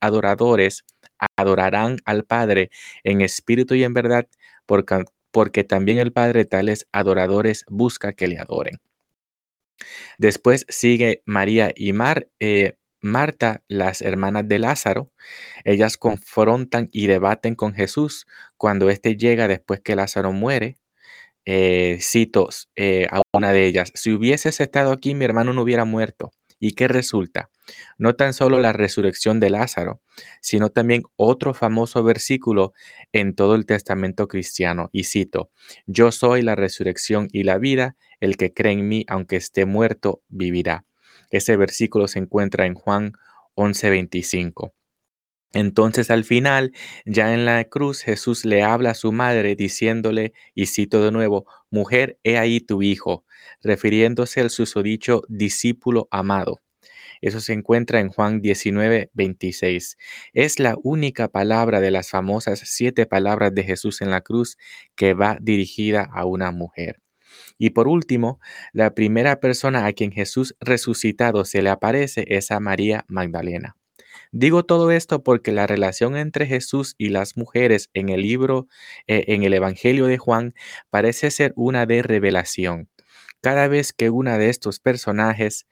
adoradores 0.00 0.84
adorarán 1.36 1.98
al 2.04 2.24
Padre 2.24 2.70
en 3.04 3.20
espíritu 3.20 3.76
y 3.76 3.84
en 3.84 3.94
verdad, 3.94 4.26
porque 5.30 5.62
también 5.62 5.98
el 5.98 6.12
Padre 6.12 6.46
tales 6.46 6.88
adoradores 6.90 7.64
busca 7.68 8.12
que 8.12 8.26
le 8.26 8.40
adoren. 8.40 8.80
Después 10.18 10.66
sigue 10.68 11.22
María 11.26 11.72
y 11.74 11.92
Mar, 11.92 12.28
eh, 12.40 12.74
Marta, 13.00 13.62
las 13.68 14.02
hermanas 14.02 14.48
de 14.48 14.58
Lázaro. 14.58 15.12
Ellas 15.64 15.96
confrontan 15.96 16.88
y 16.92 17.06
debaten 17.06 17.54
con 17.54 17.74
Jesús 17.74 18.26
cuando 18.56 18.90
éste 18.90 19.16
llega 19.16 19.48
después 19.48 19.80
que 19.80 19.96
Lázaro 19.96 20.32
muere 20.32 20.78
eh, 21.50 21.98
cito 22.02 22.50
eh, 22.76 23.06
a 23.10 23.22
una 23.32 23.52
de 23.52 23.64
ellas, 23.64 23.90
si 23.94 24.12
hubieses 24.12 24.60
estado 24.60 24.92
aquí, 24.92 25.14
mi 25.14 25.24
hermano 25.24 25.54
no 25.54 25.62
hubiera 25.62 25.86
muerto. 25.86 26.30
¿Y 26.60 26.72
qué 26.72 26.88
resulta? 26.88 27.48
No 27.96 28.16
tan 28.16 28.34
solo 28.34 28.60
la 28.60 28.74
resurrección 28.74 29.40
de 29.40 29.48
Lázaro, 29.48 30.02
sino 30.42 30.68
también 30.68 31.04
otro 31.16 31.54
famoso 31.54 32.02
versículo 32.02 32.74
en 33.12 33.34
todo 33.34 33.54
el 33.54 33.64
Testamento 33.64 34.28
cristiano. 34.28 34.90
Y 34.92 35.04
cito, 35.04 35.50
yo 35.86 36.12
soy 36.12 36.42
la 36.42 36.54
resurrección 36.54 37.28
y 37.32 37.44
la 37.44 37.56
vida, 37.56 37.96
el 38.20 38.36
que 38.36 38.52
cree 38.52 38.72
en 38.72 38.88
mí, 38.88 39.04
aunque 39.08 39.36
esté 39.36 39.64
muerto, 39.66 40.22
vivirá. 40.28 40.84
Ese 41.30 41.56
versículo 41.56 42.08
se 42.08 42.18
encuentra 42.18 42.66
en 42.66 42.74
Juan 42.74 43.12
11:25. 43.54 44.72
Entonces 45.54 46.10
al 46.10 46.24
final, 46.24 46.72
ya 47.06 47.32
en 47.32 47.46
la 47.46 47.64
cruz, 47.64 48.02
Jesús 48.02 48.44
le 48.44 48.62
habla 48.62 48.90
a 48.90 48.94
su 48.94 49.12
madre 49.12 49.56
diciéndole, 49.56 50.34
y 50.54 50.66
cito 50.66 51.02
de 51.02 51.10
nuevo, 51.10 51.46
mujer, 51.70 52.18
he 52.22 52.36
ahí 52.38 52.60
tu 52.60 52.82
hijo, 52.82 53.24
refiriéndose 53.62 54.40
al 54.42 54.50
susodicho 54.50 55.22
discípulo 55.28 56.06
amado. 56.10 56.60
Eso 57.20 57.40
se 57.40 57.52
encuentra 57.54 58.00
en 58.00 58.10
Juan 58.10 58.40
19, 58.42 59.10
26. 59.14 59.96
Es 60.34 60.58
la 60.60 60.76
única 60.82 61.28
palabra 61.28 61.80
de 61.80 61.90
las 61.90 62.10
famosas 62.10 62.60
siete 62.64 63.06
palabras 63.06 63.54
de 63.54 63.64
Jesús 63.64 64.02
en 64.02 64.10
la 64.10 64.20
cruz 64.20 64.56
que 64.96 65.14
va 65.14 65.38
dirigida 65.40 66.08
a 66.12 66.24
una 66.26 66.52
mujer. 66.52 67.00
Y 67.58 67.70
por 67.70 67.88
último, 67.88 68.40
la 68.72 68.94
primera 68.94 69.40
persona 69.40 69.86
a 69.86 69.92
quien 69.92 70.12
Jesús 70.12 70.56
resucitado 70.60 71.44
se 71.44 71.62
le 71.62 71.70
aparece 71.70 72.24
es 72.28 72.50
a 72.50 72.60
María 72.60 73.04
Magdalena. 73.08 73.76
Digo 74.30 74.64
todo 74.64 74.90
esto 74.90 75.22
porque 75.22 75.52
la 75.52 75.66
relación 75.66 76.16
entre 76.16 76.46
Jesús 76.46 76.94
y 76.98 77.08
las 77.08 77.36
mujeres 77.36 77.88
en 77.94 78.10
el 78.10 78.22
libro, 78.22 78.68
eh, 79.06 79.24
en 79.28 79.42
el 79.42 79.54
Evangelio 79.54 80.06
de 80.06 80.18
Juan, 80.18 80.54
parece 80.90 81.30
ser 81.30 81.52
una 81.56 81.86
de 81.86 82.02
revelación. 82.02 82.90
Cada 83.40 83.68
vez 83.68 83.92
que 83.92 84.10
una 84.10 84.36
de 84.36 84.50
estos 84.50 84.80
personajes 84.80 85.66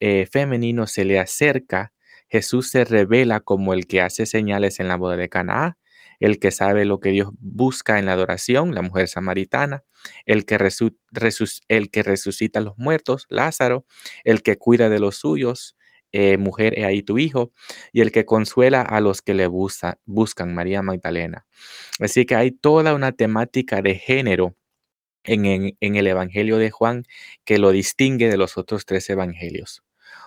eh, 0.00 0.26
femeninos 0.30 0.90
se 0.90 1.04
le 1.04 1.18
acerca, 1.18 1.92
Jesús 2.28 2.70
se 2.70 2.84
revela 2.84 3.40
como 3.40 3.72
el 3.72 3.86
que 3.86 4.00
hace 4.00 4.26
señales 4.26 4.80
en 4.80 4.88
la 4.88 4.96
boda 4.96 5.16
de 5.16 5.28
Canaá, 5.28 5.78
el 6.24 6.38
que 6.38 6.50
sabe 6.50 6.86
lo 6.86 7.00
que 7.00 7.10
Dios 7.10 7.28
busca 7.38 7.98
en 7.98 8.06
la 8.06 8.14
adoración, 8.14 8.74
la 8.74 8.80
mujer 8.80 9.08
samaritana, 9.08 9.84
el 10.24 10.46
que, 10.46 10.54
el 11.68 11.90
que 11.90 12.02
resucita 12.02 12.58
a 12.60 12.62
los 12.62 12.78
muertos, 12.78 13.26
Lázaro, 13.28 13.84
el 14.24 14.42
que 14.42 14.56
cuida 14.56 14.88
de 14.88 15.00
los 15.00 15.16
suyos, 15.16 15.76
eh, 16.12 16.38
mujer, 16.38 16.78
he 16.78 16.86
ahí 16.86 17.02
tu 17.02 17.18
hijo, 17.18 17.52
y 17.92 18.00
el 18.00 18.10
que 18.10 18.24
consuela 18.24 18.80
a 18.80 19.00
los 19.00 19.20
que 19.20 19.34
le 19.34 19.48
buscan, 19.48 20.54
María 20.54 20.80
Magdalena. 20.80 21.46
Así 22.00 22.24
que 22.24 22.36
hay 22.36 22.52
toda 22.52 22.94
una 22.94 23.12
temática 23.12 23.82
de 23.82 23.96
género 23.96 24.56
en, 25.24 25.76
el 25.80 26.06
Evangelio 26.06 26.56
de 26.56 26.70
Juan 26.70 27.04
que 27.44 27.58
lo 27.58 27.70
distingue 27.70 28.30
de 28.30 28.38
los 28.38 28.56
otros 28.56 28.86
tres 28.86 29.10
evangelios. 29.10 29.82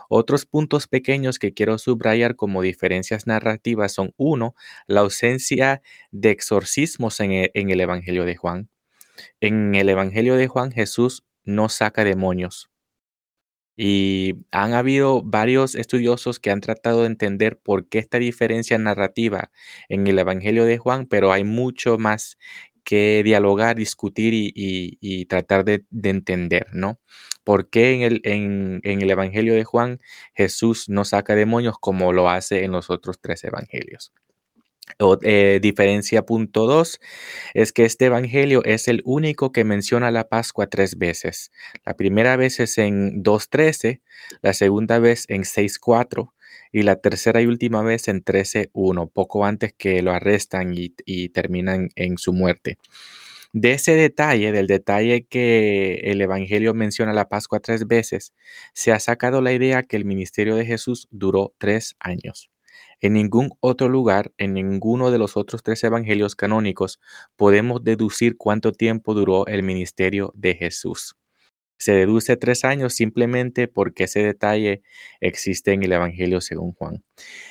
Otros 0.09 0.45
puntos 0.45 0.87
pequeños 0.87 1.39
que 1.39 1.53
quiero 1.53 1.77
subrayar 1.77 2.35
como 2.35 2.61
diferencias 2.61 3.27
narrativas 3.27 3.93
son, 3.93 4.13
uno, 4.17 4.55
la 4.87 5.01
ausencia 5.01 5.81
de 6.11 6.31
exorcismos 6.31 7.19
en 7.19 7.31
e, 7.31 7.51
en 7.53 7.69
el 7.69 7.81
Evangelio 7.81 8.25
de 8.25 8.35
Juan. 8.35 8.69
En 9.41 9.75
el 9.75 9.89
Evangelio 9.89 10.35
de 10.35 10.47
Juan 10.47 10.71
Jesús 10.71 11.23
no 11.43 11.69
saca 11.69 12.03
demonios. 12.03 12.69
Y 13.79 14.33
han 14.51 14.73
habido 14.73 15.21
varios 15.21 15.75
estudiosos 15.75 16.39
que 16.39 16.49
han 16.49 16.61
tratado 16.61 17.01
de 17.01 17.07
entender 17.07 17.59
por 17.59 17.87
qué 17.87 17.99
esta 17.99 18.17
diferencia 18.17 18.77
narrativa 18.79 19.51
en 19.87 20.07
el 20.07 20.17
Evangelio 20.17 20.65
de 20.65 20.79
Juan, 20.79 21.05
pero 21.05 21.31
hay 21.31 21.43
mucho 21.43 21.99
más 21.99 22.37
que 22.83 23.21
dialogar, 23.23 23.75
discutir 23.75 24.33
y, 24.33 25.25
tratar 25.25 25.65
de, 25.65 25.83
entender, 26.03 26.67
¿no? 26.73 26.99
¿Por 27.47 27.69
qué 27.69 27.93
en 27.93 28.01
el, 28.01 28.21
en 28.25 29.01
el 29.01 29.09
Evangelio 29.09 29.53
de 29.53 29.63
Juan 29.63 30.01
Jesús 30.35 30.89
no 30.89 31.05
saca 31.05 31.33
demonios 31.33 31.77
como 31.79 32.11
lo 32.11 32.29
hace 32.29 32.65
en 32.65 32.73
los 32.73 32.89
otros 32.89 33.21
tres 33.21 33.41
evangelios? 33.45 34.11
Eh, 35.21 35.59
diferencia 35.61 36.25
punto 36.25 36.67
dos 36.67 36.99
es 37.53 37.71
que 37.71 37.85
este 37.85 38.07
evangelio 38.07 38.65
es 38.65 38.89
el 38.89 39.01
único 39.05 39.53
que 39.53 39.63
menciona 39.63 40.11
la 40.11 40.27
Pascua 40.27 40.67
tres 40.67 40.97
veces. 40.97 41.53
La 41.85 41.95
primera 41.95 42.35
vez 42.35 42.59
es 42.59 42.77
en 42.77 43.23
2.13, 43.23 44.01
la 44.41 44.51
segunda 44.51 44.99
vez 44.99 45.23
en 45.29 45.43
6.4 45.43 46.33
y 46.73 46.81
la 46.83 46.97
tercera 46.97 47.41
y 47.41 47.45
última 47.45 47.81
vez 47.81 48.09
en 48.09 48.25
13.1, 48.25 49.09
poco 49.09 49.45
antes 49.45 49.71
que 49.71 50.01
lo 50.01 50.11
arrestan 50.11 50.73
y 50.75 51.29
terminan 51.29 51.91
en 51.95 52.17
su 52.17 52.33
muerte. 52.33 52.77
De 53.59 53.71
ese 53.71 53.93
detalle, 53.93 54.51
del 54.51 54.67
detalle 54.67 55.25
que 55.25 55.95
el 56.03 56.21
Evangelio 56.21 56.75
menciona 56.75 57.11
la 57.11 57.27
Pascua 57.27 57.59
tres 57.59 57.87
veces, 57.87 58.35
se 58.75 58.91
ha 58.91 58.99
sacado 58.99 59.41
la 59.41 59.51
idea 59.51 59.81
que 59.81 59.97
el 59.97 60.05
ministerio 60.05 60.55
de 60.55 60.63
Jesús 60.63 61.07
duró 61.09 61.55
tres 61.57 61.95
años. 61.97 62.51
En 63.01 63.13
ningún 63.13 63.49
otro 63.59 63.89
lugar, 63.89 64.31
en 64.37 64.53
ninguno 64.53 65.09
de 65.09 65.17
los 65.17 65.37
otros 65.37 65.63
tres 65.63 65.83
evangelios 65.83 66.35
canónicos, 66.35 66.99
podemos 67.35 67.83
deducir 67.83 68.37
cuánto 68.37 68.73
tiempo 68.73 69.15
duró 69.15 69.47
el 69.47 69.63
ministerio 69.63 70.31
de 70.35 70.53
Jesús. 70.53 71.15
Se 71.79 71.93
deduce 71.93 72.37
tres 72.37 72.63
años 72.63 72.93
simplemente 72.93 73.67
porque 73.67 74.03
ese 74.03 74.21
detalle 74.21 74.83
existe 75.19 75.73
en 75.73 75.81
el 75.81 75.93
Evangelio 75.93 76.41
según 76.41 76.73
Juan. 76.73 77.03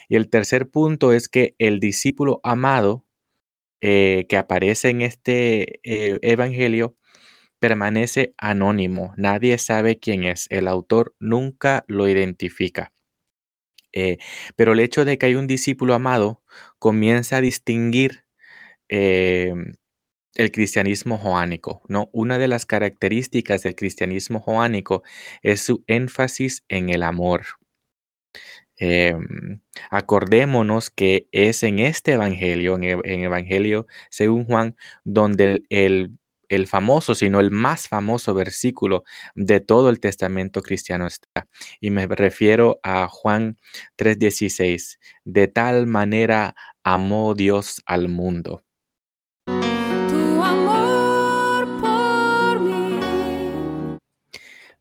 Y 0.08 0.14
el 0.14 0.30
tercer 0.30 0.68
punto 0.68 1.12
es 1.12 1.28
que 1.28 1.56
el 1.58 1.80
discípulo 1.80 2.38
amado 2.44 3.05
eh, 3.80 4.26
que 4.28 4.36
aparece 4.36 4.90
en 4.90 5.02
este 5.02 5.80
eh, 5.84 6.18
Evangelio 6.22 6.96
permanece 7.60 8.34
anónimo. 8.38 9.14
Nadie 9.16 9.58
sabe 9.58 9.98
quién 9.98 10.24
es. 10.24 10.46
El 10.50 10.68
autor 10.68 11.14
nunca 11.20 11.84
lo 11.88 12.08
identifica. 12.08 12.92
Eh, 13.92 14.18
pero 14.56 14.72
el 14.74 14.80
hecho 14.80 15.04
de 15.04 15.18
que 15.18 15.26
hay 15.26 15.34
un 15.36 15.46
discípulo 15.46 15.94
amado 15.94 16.42
comienza 16.78 17.38
a 17.38 17.40
distinguir 17.40 18.24
el 18.88 20.52
cristianismo 20.52 21.18
joánico, 21.18 21.82
¿no? 21.88 22.08
Una 22.12 22.38
de 22.38 22.48
las 22.48 22.66
características 22.66 23.62
del 23.62 23.74
cristianismo 23.74 24.40
joánico 24.40 25.02
es 25.42 25.62
su 25.62 25.82
énfasis 25.86 26.64
en 26.68 26.90
el 26.90 27.02
amor. 27.02 27.46
Em, 28.78 29.60
acordémonos 29.90 30.90
que 30.90 31.28
es 31.32 31.62
en 31.62 31.78
este 31.78 32.12
evangelio, 32.12 32.76
en 32.76 32.84
el 32.84 33.24
Evangelio 33.24 33.86
según 34.10 34.44
Juan, 34.44 34.76
donde 35.04 35.62
el, 35.70 36.18
el 36.48 36.66
famoso, 36.66 37.14
sino 37.14 37.40
el 37.40 37.50
más 37.50 37.88
famoso 37.88 38.34
versículo 38.34 39.04
de 39.34 39.60
todo 39.60 39.88
el 39.90 40.00
testamento 40.00 40.62
cristiano 40.62 41.06
está. 41.06 41.48
Y 41.80 41.90
me 41.90 42.06
refiero 42.06 42.78
a 42.82 43.08
Juan 43.08 43.56
3:16. 43.96 44.98
De 45.24 45.48
tal 45.48 45.86
manera 45.86 46.54
amó 46.84 47.34
Dios 47.34 47.82
al 47.86 48.08
mundo. 48.08 48.65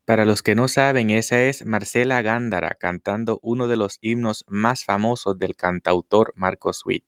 Para 0.06 0.24
los 0.24 0.44
que 0.44 0.54
no 0.54 0.68
saben, 0.68 1.10
esa 1.10 1.42
es 1.42 1.66
Marcela 1.66 2.22
Gándara 2.22 2.76
cantando 2.78 3.40
uno 3.42 3.66
de 3.66 3.76
los 3.76 3.98
himnos 4.00 4.44
más 4.46 4.84
famosos 4.84 5.36
del 5.36 5.56
cantautor 5.56 6.32
Marcos 6.36 6.86
Witt. 6.86 7.04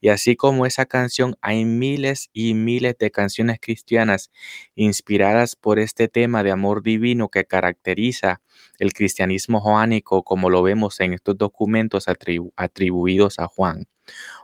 Y 0.00 0.08
así 0.08 0.36
como 0.36 0.64
esa 0.64 0.86
canción, 0.86 1.36
hay 1.42 1.66
miles 1.66 2.30
y 2.32 2.54
miles 2.54 2.96
de 2.98 3.10
canciones 3.10 3.58
cristianas 3.60 4.30
inspiradas 4.74 5.54
por 5.54 5.78
este 5.78 6.08
tema 6.08 6.42
de 6.42 6.50
amor 6.50 6.82
divino 6.82 7.28
que 7.28 7.44
caracteriza 7.44 8.40
el 8.78 8.94
cristianismo 8.94 9.60
joánico, 9.60 10.22
como 10.24 10.48
lo 10.48 10.62
vemos 10.62 10.98
en 11.00 11.12
estos 11.12 11.36
documentos 11.36 12.06
atribuidos 12.56 13.38
a 13.38 13.48
Juan. 13.48 13.86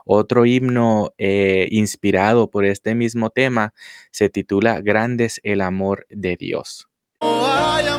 Otro 0.05 0.45
himno 0.45 1.13
eh, 1.17 1.67
inspirado 1.71 2.51
por 2.51 2.65
este 2.65 2.93
mismo 2.93 3.31
tema 3.31 3.73
se 4.11 4.29
titula 4.29 4.81
Grandes 4.81 5.41
el 5.43 5.61
amor 5.61 6.05
de 6.11 6.37
Dios. 6.37 6.87
Hay 7.21 7.96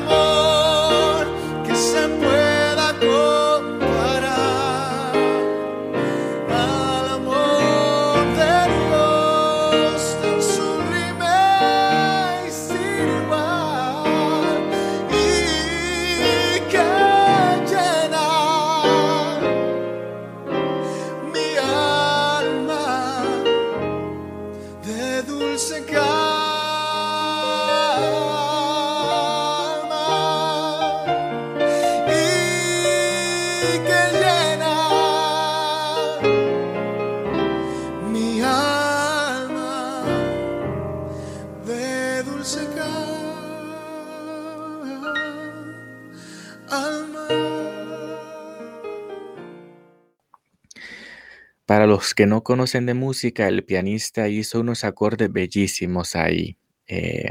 Para 51.68 51.86
los 51.86 52.14
que 52.14 52.26
no 52.26 52.42
conocen 52.42 52.86
de 52.86 52.94
música, 52.94 53.46
el 53.46 53.62
pianista 53.62 54.28
hizo 54.28 54.60
unos 54.60 54.84
acordes 54.84 55.30
bellísimos 55.32 56.16
ahí. 56.16 56.56
eh, 56.90 57.28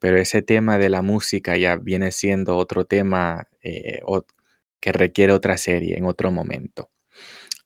pero 0.00 0.18
ese 0.18 0.42
tema 0.42 0.78
de 0.78 0.90
la 0.90 1.02
música 1.02 1.56
ya 1.58 1.76
viene 1.76 2.12
siendo 2.12 2.56
otro 2.58 2.86
tema 2.86 3.48
eh, 3.62 4.00
o- 4.06 4.24
que 4.80 4.92
requiere 4.92 5.32
otra 5.34 5.58
serie 5.58 5.98
en 5.98 6.06
otro 6.06 6.32
momento. 6.32 6.90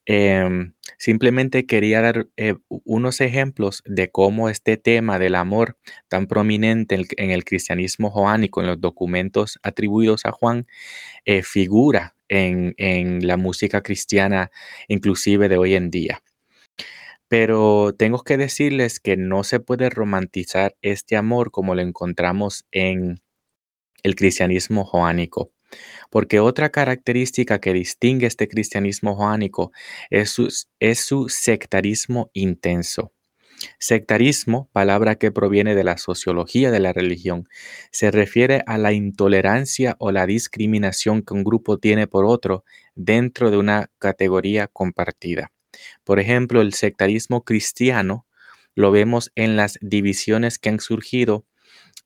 Em, 0.05 0.73
simplemente 0.99 1.65
quería 1.67 2.01
dar 2.01 2.27
eh, 2.37 2.55
unos 2.69 3.21
ejemplos 3.21 3.83
de 3.85 4.11
cómo 4.11 4.49
este 4.49 4.77
tema 4.77 5.19
del 5.19 5.35
amor 5.35 5.77
tan 6.09 6.27
prominente 6.27 6.95
en 6.95 7.01
el, 7.01 7.07
en 7.17 7.31
el 7.31 7.45
cristianismo 7.45 8.11
joánico, 8.11 8.61
en 8.61 8.67
los 8.67 8.81
documentos 8.81 9.59
atribuidos 9.63 10.25
a 10.25 10.31
Juan, 10.33 10.67
figura 11.43 12.16
en, 12.29 13.27
la 13.27 13.37
música 13.37 13.81
cristiana, 13.81 14.51
inclusive 14.87 15.49
de 15.49 15.57
hoy 15.57 15.75
en 15.75 15.89
día. 15.91 16.21
Pero 17.27 17.93
tengo 17.97 18.23
que 18.23 18.37
decirles 18.37 18.99
que 18.99 19.17
no 19.17 19.43
se 19.43 19.59
puede 19.59 19.89
romantizar 19.89 20.75
este 20.81 21.17
amor 21.17 21.51
como 21.51 21.75
lo 21.75 21.81
encontramos 21.81 22.65
en 22.71 23.21
el 24.03 24.15
cristianismo 24.15 24.85
joánico. 24.85 25.51
Porque 26.09 26.39
otra 26.39 26.69
característica 26.69 27.59
que 27.59 27.73
distingue 27.73 28.27
este 28.27 28.47
cristianismo 28.47 29.15
joánico 29.15 29.71
es 30.09 30.29
su, 30.29 30.47
es 30.79 30.99
su 31.01 31.27
sectarismo 31.27 32.29
intenso. 32.33 33.11
Sectarismo, 33.79 34.69
palabra 34.71 35.15
que 35.15 35.31
proviene 35.31 35.75
de 35.75 35.83
la 35.83 35.97
sociología 35.97 36.71
de 36.71 36.79
la 36.79 36.93
religión, 36.93 37.47
se 37.91 38.11
refiere 38.11 38.63
a 38.65 38.77
la 38.77 38.93
intolerancia 38.93 39.95
o 39.99 40.11
la 40.11 40.25
discriminación 40.25 41.21
que 41.21 41.33
un 41.33 41.43
grupo 41.43 41.77
tiene 41.77 42.07
por 42.07 42.25
otro 42.25 42.63
dentro 42.95 43.51
de 43.51 43.57
una 43.57 43.89
categoría 43.99 44.67
compartida. 44.67 45.51
Por 46.03 46.19
ejemplo, 46.19 46.61
el 46.61 46.73
sectarismo 46.73 47.43
cristiano 47.43 48.25
lo 48.73 48.91
vemos 48.91 49.31
en 49.35 49.57
las 49.57 49.77
divisiones 49.81 50.59
que 50.59 50.69
han 50.69 50.79
surgido 50.79 51.45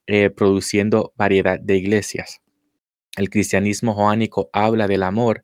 eh, 0.06 0.30
produciendo 0.30 1.12
variedad 1.16 1.58
de 1.60 1.76
iglesias. 1.76 2.41
El 3.16 3.28
cristianismo 3.28 3.92
joánico 3.94 4.48
habla 4.54 4.88
del 4.88 5.02
amor, 5.02 5.42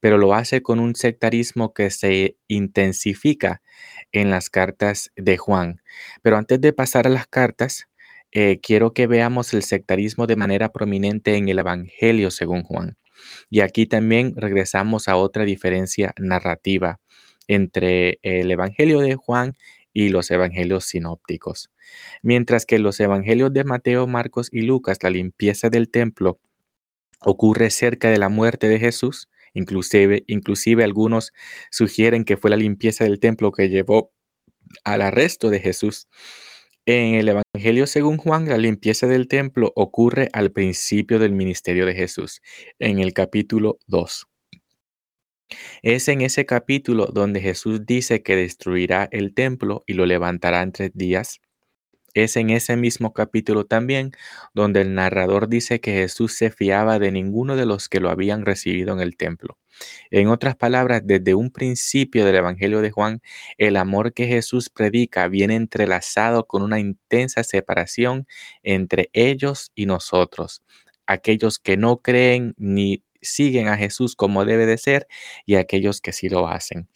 pero 0.00 0.16
lo 0.16 0.34
hace 0.34 0.62
con 0.62 0.80
un 0.80 0.94
sectarismo 0.94 1.74
que 1.74 1.90
se 1.90 2.36
intensifica 2.48 3.60
en 4.10 4.30
las 4.30 4.48
cartas 4.48 5.12
de 5.16 5.36
Juan. 5.36 5.82
Pero 6.22 6.38
antes 6.38 6.60
de 6.60 6.72
pasar 6.72 7.06
a 7.06 7.10
las 7.10 7.26
cartas, 7.26 7.88
eh, 8.32 8.60
quiero 8.62 8.94
que 8.94 9.06
veamos 9.06 9.52
el 9.52 9.62
sectarismo 9.62 10.26
de 10.26 10.36
manera 10.36 10.70
prominente 10.72 11.36
en 11.36 11.48
el 11.48 11.58
Evangelio 11.58 12.30
según 12.30 12.62
Juan. 12.62 12.96
Y 13.50 13.60
aquí 13.60 13.86
también 13.86 14.34
regresamos 14.36 15.08
a 15.08 15.16
otra 15.16 15.44
diferencia 15.44 16.14
narrativa 16.18 17.00
entre 17.48 18.18
el 18.22 18.50
Evangelio 18.50 19.00
de 19.00 19.16
Juan 19.16 19.56
y 19.92 20.08
los 20.08 20.30
Evangelios 20.30 20.84
sinópticos. 20.84 21.70
Mientras 22.22 22.64
que 22.64 22.78
los 22.78 22.98
Evangelios 23.00 23.52
de 23.52 23.64
Mateo, 23.64 24.06
Marcos 24.06 24.48
y 24.52 24.62
Lucas, 24.62 24.98
la 25.02 25.10
limpieza 25.10 25.68
del 25.68 25.90
templo 25.90 26.40
ocurre 27.20 27.70
cerca 27.70 28.10
de 28.10 28.18
la 28.18 28.28
muerte 28.28 28.68
de 28.68 28.78
Jesús. 28.78 29.28
Inclusive, 29.54 30.24
inclusive 30.26 30.84
algunos 30.84 31.32
sugieren 31.70 32.24
que 32.24 32.36
fue 32.36 32.50
la 32.50 32.56
limpieza 32.56 33.04
del 33.04 33.20
templo 33.20 33.52
que 33.52 33.68
llevó 33.68 34.12
al 34.84 35.02
arresto 35.02 35.50
de 35.50 35.60
Jesús. 35.60 36.08
En 36.86 37.14
el 37.14 37.28
Evangelio 37.28 37.86
según 37.86 38.16
Juan, 38.16 38.48
la 38.48 38.58
limpieza 38.58 39.06
del 39.06 39.28
templo 39.28 39.72
ocurre 39.76 40.28
al 40.32 40.50
principio 40.52 41.18
del 41.18 41.32
ministerio 41.32 41.86
de 41.86 41.94
Jesús, 41.94 42.40
en 42.78 42.98
el 42.98 43.12
capítulo 43.12 43.78
2. 43.86 44.26
Es 45.82 46.08
en 46.08 46.20
ese 46.20 46.46
capítulo 46.46 47.06
donde 47.06 47.40
Jesús 47.40 47.84
dice 47.84 48.22
que 48.22 48.36
destruirá 48.36 49.08
el 49.10 49.34
templo 49.34 49.84
y 49.86 49.94
lo 49.94 50.06
levantará 50.06 50.62
en 50.62 50.72
tres 50.72 50.90
días. 50.94 51.40
Es 52.14 52.36
en 52.36 52.50
ese 52.50 52.76
mismo 52.76 53.12
capítulo 53.12 53.64
también 53.66 54.12
donde 54.54 54.80
el 54.80 54.94
narrador 54.94 55.48
dice 55.48 55.80
que 55.80 55.92
Jesús 55.92 56.34
se 56.34 56.50
fiaba 56.50 56.98
de 56.98 57.12
ninguno 57.12 57.56
de 57.56 57.66
los 57.66 57.88
que 57.88 58.00
lo 58.00 58.10
habían 58.10 58.44
recibido 58.44 58.92
en 58.94 59.00
el 59.00 59.16
templo. 59.16 59.58
En 60.10 60.28
otras 60.28 60.56
palabras, 60.56 61.02
desde 61.04 61.34
un 61.34 61.50
principio 61.50 62.24
del 62.24 62.36
Evangelio 62.36 62.80
de 62.82 62.90
Juan, 62.90 63.22
el 63.58 63.76
amor 63.76 64.12
que 64.12 64.26
Jesús 64.26 64.68
predica 64.70 65.28
viene 65.28 65.54
entrelazado 65.56 66.46
con 66.46 66.62
una 66.62 66.80
intensa 66.80 67.44
separación 67.44 68.26
entre 68.62 69.08
ellos 69.12 69.70
y 69.74 69.86
nosotros, 69.86 70.62
aquellos 71.06 71.58
que 71.58 71.76
no 71.76 71.98
creen 71.98 72.54
ni 72.58 73.04
siguen 73.22 73.68
a 73.68 73.76
Jesús 73.76 74.16
como 74.16 74.44
debe 74.44 74.66
de 74.66 74.78
ser 74.78 75.06
y 75.46 75.56
aquellos 75.56 76.00
que 76.00 76.12
sí 76.12 76.28
lo 76.28 76.48
hacen. 76.48 76.88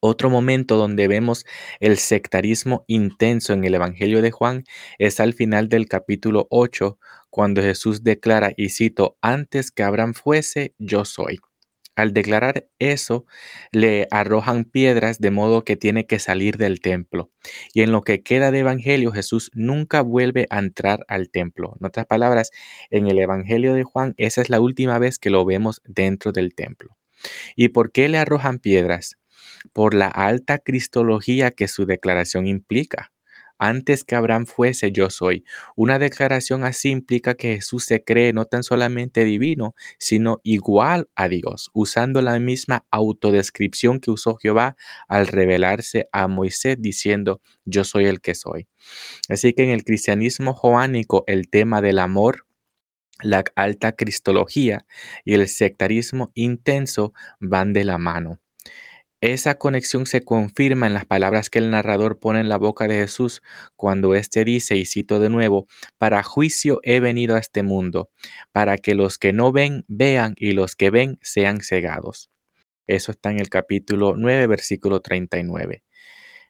Otro 0.00 0.30
momento 0.30 0.76
donde 0.76 1.08
vemos 1.08 1.44
el 1.78 1.98
sectarismo 1.98 2.84
intenso 2.86 3.52
en 3.52 3.64
el 3.64 3.74
Evangelio 3.74 4.22
de 4.22 4.30
Juan 4.30 4.64
es 4.98 5.20
al 5.20 5.34
final 5.34 5.68
del 5.68 5.88
capítulo 5.88 6.46
8, 6.50 6.98
cuando 7.28 7.60
Jesús 7.60 8.02
declara, 8.02 8.52
y 8.56 8.70
cito, 8.70 9.18
antes 9.20 9.70
que 9.70 9.82
Abraham 9.82 10.14
fuese, 10.14 10.74
yo 10.78 11.04
soy. 11.04 11.38
Al 11.96 12.14
declarar 12.14 12.66
eso, 12.78 13.26
le 13.72 14.08
arrojan 14.10 14.64
piedras 14.64 15.18
de 15.18 15.30
modo 15.30 15.64
que 15.64 15.76
tiene 15.76 16.06
que 16.06 16.18
salir 16.18 16.56
del 16.56 16.80
templo. 16.80 17.30
Y 17.74 17.82
en 17.82 17.92
lo 17.92 18.00
que 18.02 18.22
queda 18.22 18.50
de 18.50 18.60
Evangelio, 18.60 19.12
Jesús 19.12 19.50
nunca 19.52 20.00
vuelve 20.00 20.46
a 20.48 20.60
entrar 20.60 21.04
al 21.08 21.28
templo. 21.28 21.76
En 21.78 21.86
otras 21.86 22.06
palabras, 22.06 22.52
en 22.88 23.06
el 23.06 23.18
Evangelio 23.18 23.74
de 23.74 23.84
Juan, 23.84 24.14
esa 24.16 24.40
es 24.40 24.48
la 24.48 24.60
última 24.60 24.98
vez 24.98 25.18
que 25.18 25.28
lo 25.28 25.44
vemos 25.44 25.82
dentro 25.84 26.32
del 26.32 26.54
templo. 26.54 26.96
¿Y 27.54 27.68
por 27.68 27.92
qué 27.92 28.08
le 28.08 28.16
arrojan 28.18 28.60
piedras? 28.60 29.19
Por 29.72 29.94
la 29.94 30.08
alta 30.08 30.58
cristología 30.58 31.50
que 31.50 31.68
su 31.68 31.86
declaración 31.86 32.46
implica. 32.46 33.12
antes 33.62 34.04
que 34.04 34.14
Abraham 34.16 34.46
fuese, 34.46 34.90
yo 34.90 35.10
soy. 35.10 35.44
Una 35.76 35.98
declaración 35.98 36.64
así 36.64 36.90
implica 36.90 37.34
que 37.34 37.56
Jesús 37.56 37.84
se 37.84 38.02
cree 38.02 38.32
no 38.32 38.46
tan 38.46 38.62
solamente 38.62 39.24
divino, 39.24 39.74
sino 39.98 40.40
igual 40.44 41.10
a 41.14 41.28
Dios, 41.28 41.70
usando 41.74 42.22
la 42.22 42.38
misma 42.38 42.86
autodescripción 42.90 44.00
que 44.00 44.10
usó 44.10 44.36
Jehová 44.36 44.76
al 45.08 45.26
revelarse 45.26 46.08
a 46.10 46.26
Moisés 46.26 46.76
diciendo, 46.80 47.42
yo 47.66 47.84
soy 47.84 48.06
el 48.06 48.22
que 48.22 48.34
soy. 48.34 48.66
Así 49.28 49.52
que 49.52 49.64
en 49.64 49.70
el 49.70 49.84
cristianismo 49.84 50.54
joánico 50.54 51.24
el 51.26 51.50
tema 51.50 51.82
del 51.82 51.98
amor 51.98 52.46
la 53.22 53.44
alta 53.54 53.92
cristología 53.92 54.86
y 55.24 55.34
el 55.34 55.48
sectarismo 55.48 56.30
intenso 56.34 57.12
van 57.38 57.72
de 57.72 57.84
la 57.84 57.98
mano. 57.98 58.40
Esa 59.22 59.56
conexión 59.56 60.06
se 60.06 60.22
confirma 60.22 60.86
en 60.86 60.94
las 60.94 61.04
palabras 61.04 61.50
que 61.50 61.58
el 61.58 61.70
narrador 61.70 62.18
pone 62.18 62.40
en 62.40 62.48
la 62.48 62.56
boca 62.56 62.88
de 62.88 62.94
Jesús 62.94 63.42
cuando 63.76 64.14
éste 64.14 64.44
dice, 64.44 64.76
y 64.76 64.86
cito 64.86 65.20
de 65.20 65.28
nuevo, 65.28 65.66
para 65.98 66.22
juicio 66.22 66.80
he 66.84 67.00
venido 67.00 67.36
a 67.36 67.38
este 67.38 67.62
mundo, 67.62 68.08
para 68.52 68.78
que 68.78 68.94
los 68.94 69.18
que 69.18 69.34
no 69.34 69.52
ven 69.52 69.84
vean 69.88 70.34
y 70.38 70.52
los 70.52 70.74
que 70.74 70.88
ven 70.88 71.18
sean 71.20 71.60
cegados. 71.60 72.30
Eso 72.86 73.12
está 73.12 73.30
en 73.30 73.40
el 73.40 73.50
capítulo 73.50 74.14
9, 74.16 74.46
versículo 74.46 75.00
39. 75.00 75.82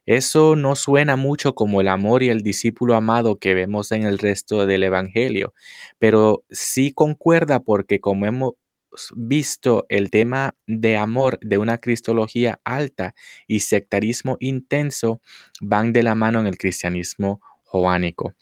Eso 0.06 0.56
no 0.56 0.76
suena 0.76 1.16
mucho 1.16 1.54
como 1.54 1.80
el 1.80 1.88
amor 1.88 2.22
y 2.22 2.30
el 2.30 2.42
discípulo 2.42 2.94
amado 2.96 3.38
que 3.38 3.54
vemos 3.54 3.92
en 3.92 4.04
el 4.04 4.18
resto 4.18 4.66
del 4.66 4.82
Evangelio, 4.84 5.54
pero 5.98 6.44
sí 6.50 6.92
concuerda 6.92 7.60
porque 7.60 8.00
como 8.00 8.26
hemos 8.26 8.54
visto 9.14 9.86
el 9.88 10.10
tema 10.10 10.54
de 10.66 10.96
amor 10.96 11.38
de 11.40 11.58
una 11.58 11.78
cristología 11.78 12.60
alta 12.64 13.14
y 13.46 13.60
sectarismo 13.60 14.36
intenso 14.40 15.20
van 15.60 15.92
de 15.92 16.02
la 16.02 16.14
mano 16.14 16.40
en 16.40 16.46
el 16.46 16.58
cristianismo 16.58 17.40
joánico. 17.64 18.34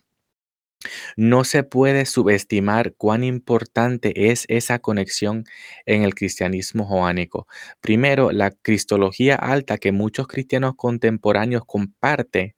No 1.16 1.44
se 1.44 1.64
puede 1.64 2.06
subestimar 2.06 2.94
cuán 2.96 3.24
importante 3.24 4.30
es 4.30 4.44
esa 4.48 4.78
conexión 4.78 5.44
en 5.86 6.02
el 6.02 6.14
cristianismo 6.14 6.84
joánico. 6.84 7.48
Primero, 7.80 8.30
la 8.30 8.52
cristología 8.52 9.34
alta 9.34 9.78
que 9.78 9.92
muchos 9.92 10.28
cristianos 10.28 10.74
contemporáneos 10.76 11.64
comparten 11.66 12.54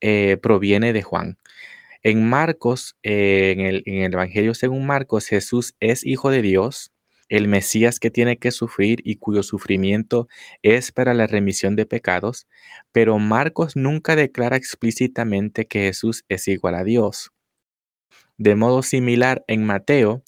eh, 0.00 0.38
proviene 0.40 0.92
de 0.92 1.02
Juan. 1.02 1.38
En 2.02 2.28
Marcos, 2.28 2.96
eh, 3.02 3.54
en, 3.56 3.60
el, 3.60 3.82
en 3.86 4.02
el 4.04 4.14
Evangelio 4.14 4.54
según 4.54 4.86
Marcos, 4.86 5.26
Jesús 5.26 5.74
es 5.80 6.04
hijo 6.06 6.30
de 6.30 6.42
Dios, 6.42 6.92
el 7.28 7.48
Mesías 7.48 8.00
que 8.00 8.10
tiene 8.10 8.38
que 8.38 8.50
sufrir 8.50 9.00
y 9.04 9.16
cuyo 9.16 9.42
sufrimiento 9.42 10.28
es 10.62 10.92
para 10.92 11.14
la 11.14 11.26
remisión 11.26 11.76
de 11.76 11.86
pecados, 11.86 12.46
pero 12.92 13.18
Marcos 13.18 13.76
nunca 13.76 14.16
declara 14.16 14.56
explícitamente 14.56 15.66
que 15.66 15.80
Jesús 15.80 16.24
es 16.28 16.48
igual 16.48 16.74
a 16.76 16.84
Dios. 16.84 17.32
De 18.38 18.54
modo 18.54 18.82
similar, 18.82 19.44
en 19.48 19.64
Mateo, 19.64 20.22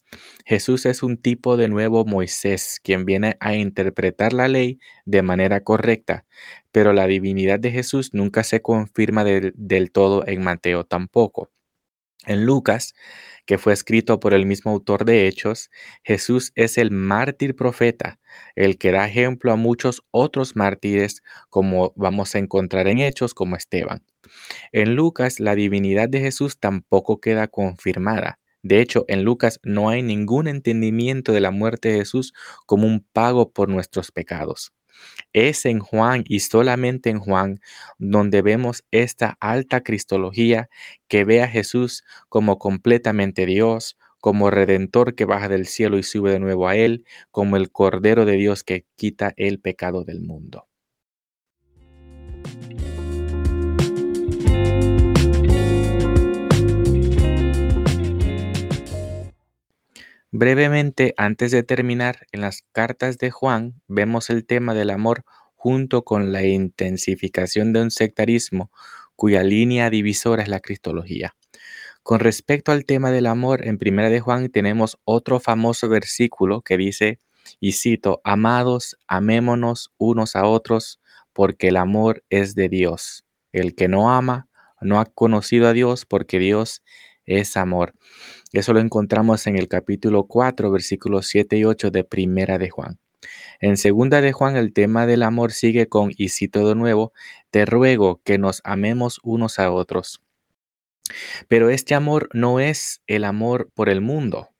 Jesús 0.46 0.86
es 0.86 1.02
un 1.02 1.18
tipo 1.18 1.56
de 1.58 1.68
nuevo 1.68 2.04
Moisés, 2.06 2.80
quien 2.82 3.04
viene 3.04 3.36
a 3.40 3.54
interpretar 3.54 4.32
la 4.32 4.48
ley 4.48 4.78
de 5.04 5.22
manera 5.22 5.62
correcta, 5.62 6.24
pero 6.72 6.92
la 6.94 7.06
divinidad 7.06 7.60
de 7.60 7.70
Jesús 7.70 8.14
nunca 8.14 8.44
se 8.44 8.62
confirma 8.62 9.24
del, 9.24 9.52
del 9.56 9.92
todo 9.92 10.26
en 10.26 10.42
Mateo 10.42 10.84
tampoco. 10.84 11.50
En 12.28 12.44
Lucas, 12.44 12.94
que 13.46 13.56
fue 13.56 13.72
escrito 13.72 14.20
por 14.20 14.34
el 14.34 14.44
mismo 14.44 14.70
autor 14.70 15.06
de 15.06 15.26
Hechos, 15.26 15.70
Jesús 16.04 16.52
es 16.56 16.76
el 16.76 16.90
mártir 16.90 17.56
profeta, 17.56 18.20
el 18.54 18.76
que 18.76 18.92
da 18.92 19.06
ejemplo 19.06 19.50
a 19.50 19.56
muchos 19.56 20.02
otros 20.10 20.54
mártires, 20.54 21.22
como 21.48 21.94
vamos 21.96 22.34
a 22.34 22.38
encontrar 22.38 22.86
en 22.86 22.98
Hechos, 22.98 23.32
como 23.32 23.56
Esteban. 23.56 24.04
En 24.72 24.94
Lucas, 24.94 25.40
la 25.40 25.54
divinidad 25.54 26.10
de 26.10 26.20
Jesús 26.20 26.58
tampoco 26.60 27.18
queda 27.18 27.48
confirmada. 27.48 28.38
De 28.62 28.82
hecho, 28.82 29.06
en 29.08 29.24
Lucas 29.24 29.58
no 29.62 29.88
hay 29.88 30.02
ningún 30.02 30.48
entendimiento 30.48 31.32
de 31.32 31.40
la 31.40 31.50
muerte 31.50 31.88
de 31.88 32.00
Jesús 32.00 32.34
como 32.66 32.86
un 32.86 33.06
pago 33.10 33.52
por 33.52 33.70
nuestros 33.70 34.12
pecados. 34.12 34.74
Es 35.32 35.66
en 35.66 35.80
Juan 35.80 36.24
y 36.26 36.40
solamente 36.40 37.10
en 37.10 37.18
Juan 37.20 37.60
donde 37.98 38.42
vemos 38.42 38.84
esta 38.90 39.36
alta 39.40 39.82
cristología 39.82 40.68
que 41.08 41.24
ve 41.24 41.42
a 41.42 41.48
Jesús 41.48 42.04
como 42.28 42.58
completamente 42.58 43.46
Dios, 43.46 43.96
como 44.20 44.50
redentor 44.50 45.14
que 45.14 45.24
baja 45.24 45.48
del 45.48 45.66
cielo 45.66 45.98
y 45.98 46.02
sube 46.02 46.32
de 46.32 46.40
nuevo 46.40 46.68
a 46.68 46.76
Él, 46.76 47.04
como 47.30 47.56
el 47.56 47.70
Cordero 47.70 48.24
de 48.24 48.32
Dios 48.36 48.64
que 48.64 48.84
quita 48.96 49.32
el 49.36 49.60
pecado 49.60 50.04
del 50.04 50.20
mundo. 50.20 50.67
Brevemente, 60.30 61.14
antes 61.16 61.52
de 61.52 61.62
terminar, 61.62 62.26
en 62.32 62.42
las 62.42 62.62
cartas 62.72 63.16
de 63.16 63.30
Juan 63.30 63.80
vemos 63.88 64.28
el 64.28 64.44
tema 64.44 64.74
del 64.74 64.90
amor 64.90 65.24
junto 65.54 66.04
con 66.04 66.32
la 66.32 66.44
intensificación 66.44 67.72
de 67.72 67.80
un 67.80 67.90
sectarismo 67.90 68.70
cuya 69.16 69.42
línea 69.42 69.88
divisora 69.88 70.42
es 70.42 70.48
la 70.48 70.60
cristología. 70.60 71.34
Con 72.02 72.20
respecto 72.20 72.72
al 72.72 72.84
tema 72.84 73.10
del 73.10 73.26
amor, 73.26 73.66
en 73.66 73.78
Primera 73.78 74.10
de 74.10 74.20
Juan 74.20 74.50
tenemos 74.50 74.98
otro 75.04 75.40
famoso 75.40 75.88
versículo 75.88 76.60
que 76.60 76.76
dice, 76.76 77.20
y 77.58 77.72
cito, 77.72 78.20
amados, 78.22 78.98
amémonos 79.06 79.92
unos 79.96 80.36
a 80.36 80.44
otros, 80.46 81.00
porque 81.32 81.68
el 81.68 81.76
amor 81.78 82.22
es 82.28 82.54
de 82.54 82.68
Dios. 82.68 83.24
El 83.52 83.74
que 83.74 83.88
no 83.88 84.10
ama 84.10 84.48
no 84.82 85.00
ha 85.00 85.06
conocido 85.06 85.68
a 85.68 85.72
Dios, 85.72 86.04
porque 86.04 86.38
Dios 86.38 86.82
es 87.24 87.56
amor. 87.56 87.94
Eso 88.52 88.72
lo 88.72 88.80
encontramos 88.80 89.46
en 89.46 89.58
el 89.58 89.68
capítulo 89.68 90.26
4, 90.26 90.70
versículos 90.70 91.26
7 91.26 91.58
y 91.58 91.64
8 91.64 91.90
de 91.90 92.04
Primera 92.04 92.58
de 92.58 92.70
Juan. 92.70 92.98
En 93.60 93.76
Segunda 93.76 94.20
de 94.20 94.32
Juan 94.32 94.56
el 94.56 94.72
tema 94.72 95.06
del 95.06 95.22
amor 95.22 95.52
sigue 95.52 95.88
con, 95.88 96.12
y 96.16 96.30
cito 96.30 96.66
de 96.66 96.74
nuevo, 96.74 97.12
te 97.50 97.66
ruego 97.66 98.22
que 98.24 98.38
nos 98.38 98.62
amemos 98.64 99.20
unos 99.22 99.58
a 99.58 99.70
otros. 99.70 100.22
Pero 101.48 101.70
este 101.70 101.94
amor 101.94 102.28
no 102.32 102.60
es 102.60 103.02
el 103.06 103.24
amor 103.24 103.70
por 103.74 103.88
el 103.88 104.00
mundo, 104.00 104.50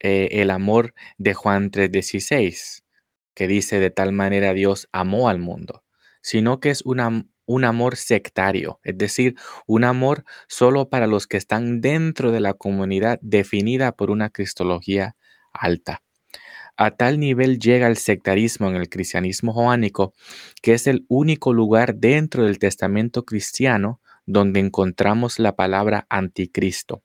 eh, 0.00 0.28
el 0.32 0.50
amor 0.50 0.94
de 1.18 1.34
Juan 1.34 1.70
3:16, 1.70 2.84
que 3.34 3.48
dice 3.48 3.80
de 3.80 3.90
tal 3.90 4.12
manera 4.12 4.52
Dios 4.54 4.88
amó 4.92 5.28
al 5.28 5.38
mundo, 5.38 5.84
sino 6.20 6.60
que 6.60 6.70
es 6.70 6.82
una, 6.82 7.24
un 7.46 7.64
amor 7.64 7.96
sectario, 7.96 8.80
es 8.84 8.96
decir, 8.96 9.36
un 9.66 9.84
amor 9.84 10.24
solo 10.48 10.88
para 10.88 11.06
los 11.06 11.26
que 11.26 11.36
están 11.36 11.80
dentro 11.80 12.32
de 12.32 12.40
la 12.40 12.54
comunidad 12.54 13.18
definida 13.22 13.92
por 13.92 14.10
una 14.10 14.30
cristología 14.30 15.16
alta. 15.52 16.02
A 16.76 16.90
tal 16.92 17.20
nivel 17.20 17.58
llega 17.58 17.86
el 17.86 17.96
sectarismo 17.96 18.68
en 18.68 18.76
el 18.76 18.88
cristianismo 18.88 19.52
joánico, 19.52 20.14
que 20.62 20.72
es 20.74 20.86
el 20.86 21.04
único 21.08 21.52
lugar 21.52 21.96
dentro 21.96 22.44
del 22.44 22.58
testamento 22.58 23.24
cristiano 23.24 24.00
donde 24.24 24.60
encontramos 24.60 25.38
la 25.38 25.54
palabra 25.54 26.06
anticristo. 26.08 27.02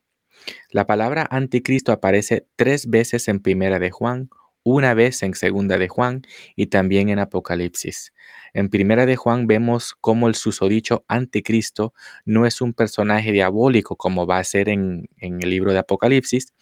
La 0.70 0.86
palabra 0.86 1.28
anticristo 1.30 1.92
aparece 1.92 2.48
tres 2.56 2.90
veces 2.90 3.28
en 3.28 3.42
Primera 3.42 3.80
de 3.80 3.92
Juan, 3.92 4.30
una 4.74 4.94
vez 4.94 5.24
en 5.24 5.34
Segunda 5.34 5.78
de 5.78 5.88
Juan 5.88 6.24
y 6.58 6.68
también 6.68 7.08
en 7.08 7.20
Apocalipsis. 7.20 8.14
En 8.54 8.68
Primera 8.68 9.06
de 9.06 9.16
Juan 9.16 9.48
vemos 9.48 9.96
cómo 10.02 10.28
el 10.28 10.36
susodicho 10.36 11.06
anticristo 11.08 11.94
no 12.26 12.46
es 12.46 12.60
un 12.60 12.74
personaje 12.74 13.32
diabólico 13.32 13.96
como 13.96 14.28
va 14.28 14.40
a 14.40 14.44
ser 14.44 14.68
en, 14.68 15.08
en 15.18 15.42
el 15.42 15.52
libro 15.52 15.72
de 15.72 15.80
Apocalipsis. 15.80 16.54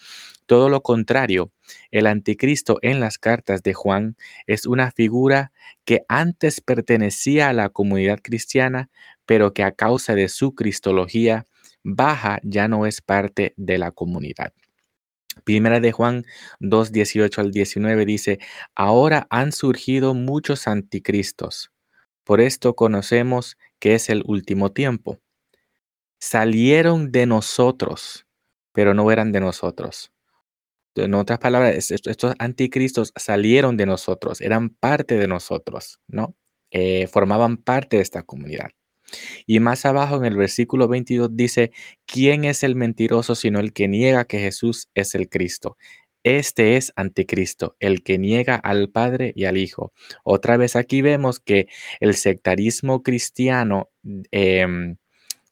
Todo 0.45 0.69
lo 0.69 0.83
contrario, 0.83 1.51
el 1.89 2.05
anticristo 2.05 2.77
en 2.83 2.99
las 2.99 3.17
cartas 3.17 3.63
de 3.63 3.73
Juan 3.73 4.17
es 4.45 4.67
una 4.67 4.91
figura 4.91 5.51
que 5.83 6.05
antes 6.07 6.61
pertenecía 6.61 7.49
a 7.49 7.53
la 7.53 7.69
comunidad 7.69 8.19
cristiana, 8.21 8.91
pero 9.25 9.55
que 9.55 9.63
a 9.63 9.71
causa 9.71 10.13
de 10.13 10.29
su 10.29 10.53
cristología 10.53 11.47
baja 11.83 12.39
ya 12.43 12.67
no 12.67 12.85
es 12.85 13.01
parte 13.01 13.55
de 13.57 13.79
la 13.79 13.89
comunidad. 13.89 14.53
Primera 15.43 15.79
de 15.79 15.91
Juan 15.91 16.25
2, 16.59 16.91
18 16.91 17.41
al 17.41 17.51
19 17.51 18.05
dice, 18.05 18.39
ahora 18.75 19.27
han 19.29 19.51
surgido 19.51 20.13
muchos 20.13 20.67
anticristos. 20.67 21.71
Por 22.23 22.41
esto 22.41 22.75
conocemos 22.75 23.57
que 23.79 23.95
es 23.95 24.09
el 24.09 24.23
último 24.25 24.71
tiempo. 24.71 25.19
Salieron 26.19 27.11
de 27.11 27.25
nosotros, 27.27 28.25
pero 28.73 28.93
no 28.93 29.11
eran 29.11 29.31
de 29.31 29.41
nosotros. 29.41 30.11
En 30.95 31.13
otras 31.13 31.39
palabras, 31.39 31.91
estos 31.91 32.33
anticristos 32.39 33.11
salieron 33.17 33.77
de 33.77 33.85
nosotros, 33.85 34.41
eran 34.41 34.69
parte 34.69 35.17
de 35.17 35.27
nosotros, 35.27 35.99
¿no? 36.07 36.35
Eh, 36.71 37.07
formaban 37.07 37.57
parte 37.57 37.97
de 37.97 38.03
esta 38.03 38.23
comunidad. 38.23 38.71
Y 39.45 39.59
más 39.59 39.85
abajo 39.85 40.17
en 40.17 40.25
el 40.25 40.35
versículo 40.37 40.87
22 40.87 41.29
dice, 41.33 41.71
¿quién 42.05 42.45
es 42.45 42.63
el 42.63 42.75
mentiroso 42.75 43.35
sino 43.35 43.59
el 43.59 43.73
que 43.73 43.87
niega 43.87 44.25
que 44.25 44.39
Jesús 44.39 44.89
es 44.95 45.15
el 45.15 45.29
Cristo? 45.29 45.77
Este 46.25 46.75
es 46.75 46.91
anticristo, 46.95 47.75
el 47.79 48.01
que 48.01 48.17
niega 48.17 48.55
al 48.55 48.89
Padre 48.89 49.31
y 49.35 49.45
al 49.45 49.57
Hijo. 49.57 49.93
Otra 50.23 50.57
vez 50.57 50.75
aquí 50.75 51.03
vemos 51.03 51.39
que 51.39 51.67
el 51.99 52.15
sectarismo 52.15 53.03
cristiano 53.03 53.91
em, 54.31 54.97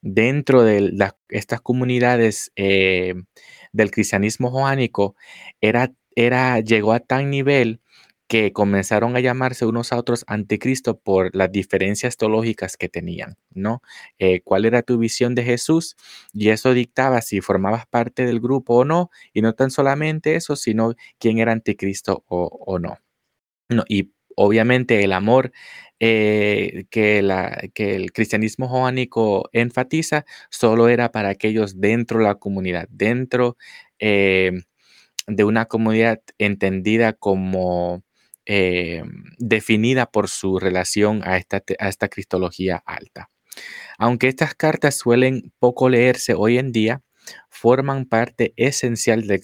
dentro 0.01 0.63
de 0.63 0.91
estas 1.29 1.61
comunidades 1.61 2.51
eh, 2.55 3.13
del 3.71 3.91
cristianismo 3.91 4.49
joánico 4.49 5.15
era, 5.61 5.91
era, 6.15 6.59
llegó 6.59 6.93
a 6.93 6.99
tal 7.01 7.29
nivel 7.29 7.79
que 8.27 8.53
comenzaron 8.53 9.15
a 9.15 9.19
llamarse 9.19 9.65
unos 9.65 9.91
a 9.93 9.97
otros 9.97 10.23
anticristo 10.27 10.97
por 10.99 11.36
las 11.36 11.51
diferencias 11.51 12.17
teológicas 12.17 12.77
que 12.77 12.89
tenían, 12.89 13.36
¿no? 13.53 13.81
Eh, 14.19 14.41
¿Cuál 14.41 14.65
era 14.65 14.81
tu 14.81 14.97
visión 14.97 15.36
de 15.36 15.43
Jesús? 15.43 15.95
Y 16.33 16.49
eso 16.49 16.73
dictaba 16.73 17.21
si 17.21 17.41
formabas 17.41 17.86
parte 17.88 18.25
del 18.25 18.39
grupo 18.39 18.75
o 18.75 18.86
no, 18.86 19.09
y 19.33 19.41
no 19.41 19.53
tan 19.53 19.71
solamente 19.71 20.36
eso, 20.36 20.55
sino 20.55 20.95
quién 21.19 21.38
era 21.39 21.51
anticristo 21.51 22.23
o, 22.27 22.79
no. 22.79 22.97
no. 23.69 23.83
Y 23.88 24.12
obviamente 24.36 25.03
el 25.03 25.13
amor 25.13 25.51
eh, 25.99 26.86
que, 26.89 27.21
la, 27.21 27.69
que 27.73 27.95
el 27.95 28.12
cristianismo 28.13 28.67
joánico 28.67 29.49
enfatiza 29.53 30.25
solo 30.49 30.89
era 30.89 31.12
para 31.12 31.29
aquellos 31.29 31.79
dentro 31.79 32.19
de 32.19 32.25
la 32.25 32.36
comunidad, 32.36 32.88
dentro 32.89 33.57
eh, 33.99 34.63
de 35.27 35.43
una 35.43 35.65
comunidad 35.65 36.21
entendida 36.38 37.13
como 37.13 38.03
eh, 38.45 39.03
definida 39.38 40.06
por 40.08 40.29
su 40.29 40.60
relación 40.60 41.21
a 41.23 41.38
esta, 41.38 41.63
a 41.79 41.89
esta 41.89 42.10
cristología 42.10 42.82
alta. 42.86 43.29
Aunque 43.97 44.27
estas 44.27 44.56
cartas 44.56 44.97
suelen 44.97 45.53
poco 45.60 45.89
leerse 45.89 46.34
hoy 46.34 46.58
en 46.58 46.71
día, 46.71 47.01
forman 47.49 48.06
parte 48.06 48.53
esencial 48.58 49.27
del 49.27 49.41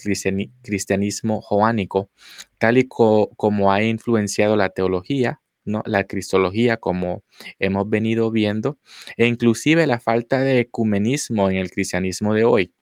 cristianismo 0.61 1.41
joánico, 1.41 2.09
tal 2.57 2.77
y 2.77 2.87
como 2.87 3.71
ha 3.71 3.83
influenciado 3.83 4.55
la 4.55 4.69
teología, 4.69 5.41
¿no? 5.65 5.83
la 5.85 6.05
cristología, 6.05 6.77
como 6.77 7.23
hemos 7.59 7.89
venido 7.89 8.31
viendo, 8.31 8.79
e 9.17 9.27
inclusive 9.27 9.87
la 9.87 9.99
falta 9.99 10.41
de 10.41 10.59
ecumenismo 10.59 11.49
en 11.49 11.57
el 11.57 11.71
cristianismo 11.71 12.33
de 12.33 12.43
hoy. 12.43 12.73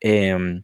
Em, 0.00 0.62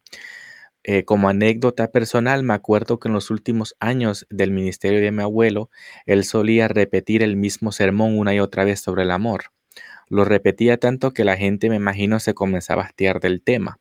eh, 0.85 1.05
como 1.05 1.29
anécdota 1.29 1.90
personal, 1.90 2.42
me 2.42 2.55
acuerdo 2.55 2.99
que 2.99 3.09
en 3.09 3.14
los 3.14 3.31
últimos 3.31 3.75
años 3.81 4.27
del 4.31 4.51
ministerio 4.51 5.01
de 5.01 5.11
mi 5.11 5.23
abuelo, 5.23 5.70
él 6.07 6.25
solía 6.25 6.68
repetir 6.68 7.23
el 7.23 7.37
mismo 7.37 7.73
sermón 7.73 8.18
una 8.18 8.35
y 8.35 8.40
otra 8.40 8.64
vez 8.64 8.81
sobre 8.81 9.03
el 9.05 9.11
amor. 9.11 9.47
Lo 10.09 10.25
repetía 10.25 10.79
tanto 10.79 11.12
que 11.12 11.25
la 11.25 11.37
gente, 11.37 11.70
me 11.70 11.77
imagino, 11.77 12.20
se 12.20 12.35
comenzaba 12.35 12.83
a 12.83 12.87
hastiar 12.87 13.20
del 13.20 13.42
tema. 13.42 13.81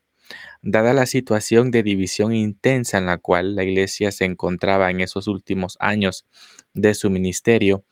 Dada 0.62 0.94
la 0.94 1.06
situación 1.06 1.72
de 1.72 1.84
división 1.84 2.34
intensa 2.34 2.98
en 2.98 3.06
la 3.06 3.18
cual 3.18 3.56
la 3.56 3.64
iglesia 3.64 4.12
se 4.12 4.26
encontraba 4.26 4.90
en 4.90 5.02
esos 5.02 5.28
últimos 5.28 5.78
años 5.80 6.26
de 6.74 6.94
su 6.96 7.10
ministerio, 7.10 7.86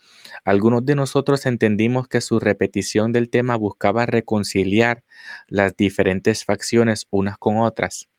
algunos 0.45 0.86
de 0.86 0.95
nosotros 0.95 1.45
entendimos 1.45 2.08
que 2.08 2.21
su 2.21 2.39
repetición 2.39 3.12
del 3.12 3.30
tema 3.30 3.58
buscaba 3.58 4.06
reconciliar 4.06 5.04
las 5.47 5.76
diferentes 5.76 6.45
facciones 6.45 7.08
unas 7.12 7.38
con 7.38 7.58
otras. 7.58 8.11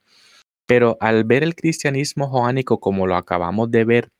Pero 0.73 0.97
al 1.01 1.25
ver 1.25 1.43
el 1.43 1.55
cristianismo 1.55 2.29
joánico 2.29 2.81
como 2.81 3.07
lo 3.07 3.17
acabamos 3.17 3.71
de 3.71 3.85
ver, 3.85 4.11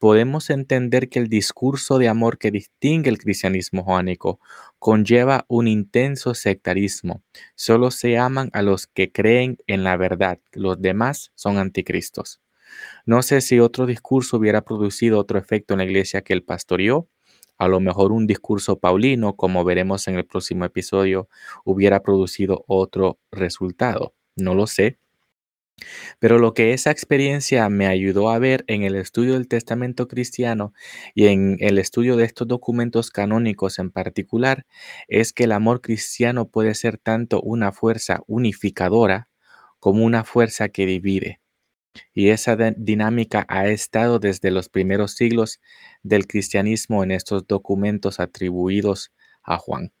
podemos 0.00 0.50
entender 0.50 1.08
que 1.08 1.20
el 1.20 1.28
discurso 1.28 1.96
de 1.98 2.08
amor 2.08 2.38
que 2.38 2.50
distingue 2.50 3.08
el 3.08 3.18
cristianismo 3.18 3.84
joánico 3.84 4.40
conlleva 4.80 5.44
un 5.46 5.68
intenso 5.68 6.34
sectarismo. 6.34 7.22
Solo 7.54 7.92
se 7.92 8.18
aman 8.18 8.50
a 8.52 8.62
los 8.62 8.88
que 8.88 9.12
creen 9.12 9.58
en 9.68 9.84
la 9.84 9.96
verdad. 9.96 10.40
Los 10.50 10.82
demás 10.82 11.30
son 11.36 11.56
anticristos. 11.56 12.40
No 13.06 13.22
sé 13.22 13.40
si 13.40 13.60
otro 13.60 13.86
discurso 13.86 14.38
hubiera 14.38 14.62
producido 14.62 15.20
otro 15.20 15.38
efecto 15.38 15.74
en 15.74 15.78
la 15.78 15.84
iglesia 15.84 16.22
que 16.22 16.32
el 16.32 16.42
pastoreó. 16.42 17.08
A 17.58 17.68
lo 17.68 17.78
mejor 17.78 18.10
un 18.10 18.26
discurso 18.26 18.80
paulino, 18.80 19.36
como 19.36 19.62
veremos 19.62 20.08
en 20.08 20.16
el 20.16 20.26
próximo 20.26 20.64
episodio, 20.64 21.28
hubiera 21.64 22.02
producido 22.02 22.64
otro 22.66 23.20
resultado. 23.30 24.16
No 24.34 24.56
lo 24.56 24.66
sé, 24.66 24.98
pero 26.18 26.38
lo 26.38 26.54
que 26.54 26.72
esa 26.72 26.90
experiencia 26.90 27.68
me 27.68 27.86
ayudó 27.86 28.30
a 28.30 28.38
ver 28.38 28.64
en 28.68 28.82
el 28.82 28.94
estudio 28.96 29.34
del 29.34 29.48
Testamento 29.48 30.08
cristiano 30.08 30.72
y 31.14 31.26
en 31.26 31.56
el 31.60 31.78
estudio 31.78 32.16
de 32.16 32.24
estos 32.24 32.48
documentos 32.48 33.10
canónicos 33.10 33.78
en 33.78 33.90
particular 33.90 34.66
es 35.08 35.32
que 35.32 35.44
el 35.44 35.52
amor 35.52 35.80
cristiano 35.80 36.48
puede 36.48 36.74
ser 36.74 36.98
tanto 36.98 37.40
una 37.40 37.72
fuerza 37.72 38.22
unificadora 38.26 39.28
como 39.80 40.04
una 40.04 40.24
fuerza 40.24 40.68
que 40.68 40.86
divide. 40.86 41.40
Y 42.14 42.28
esa 42.28 42.56
dinámica 42.76 43.44
ha 43.48 43.66
estado 43.68 44.18
desde 44.18 44.50
los 44.50 44.68
primeros 44.68 45.12
siglos 45.12 45.60
del 46.02 46.26
cristianismo 46.26 47.04
en 47.04 47.10
estos 47.10 47.46
documentos 47.46 48.20
atribuidos 48.20 49.12
a 49.42 49.58
Juan. 49.58 49.92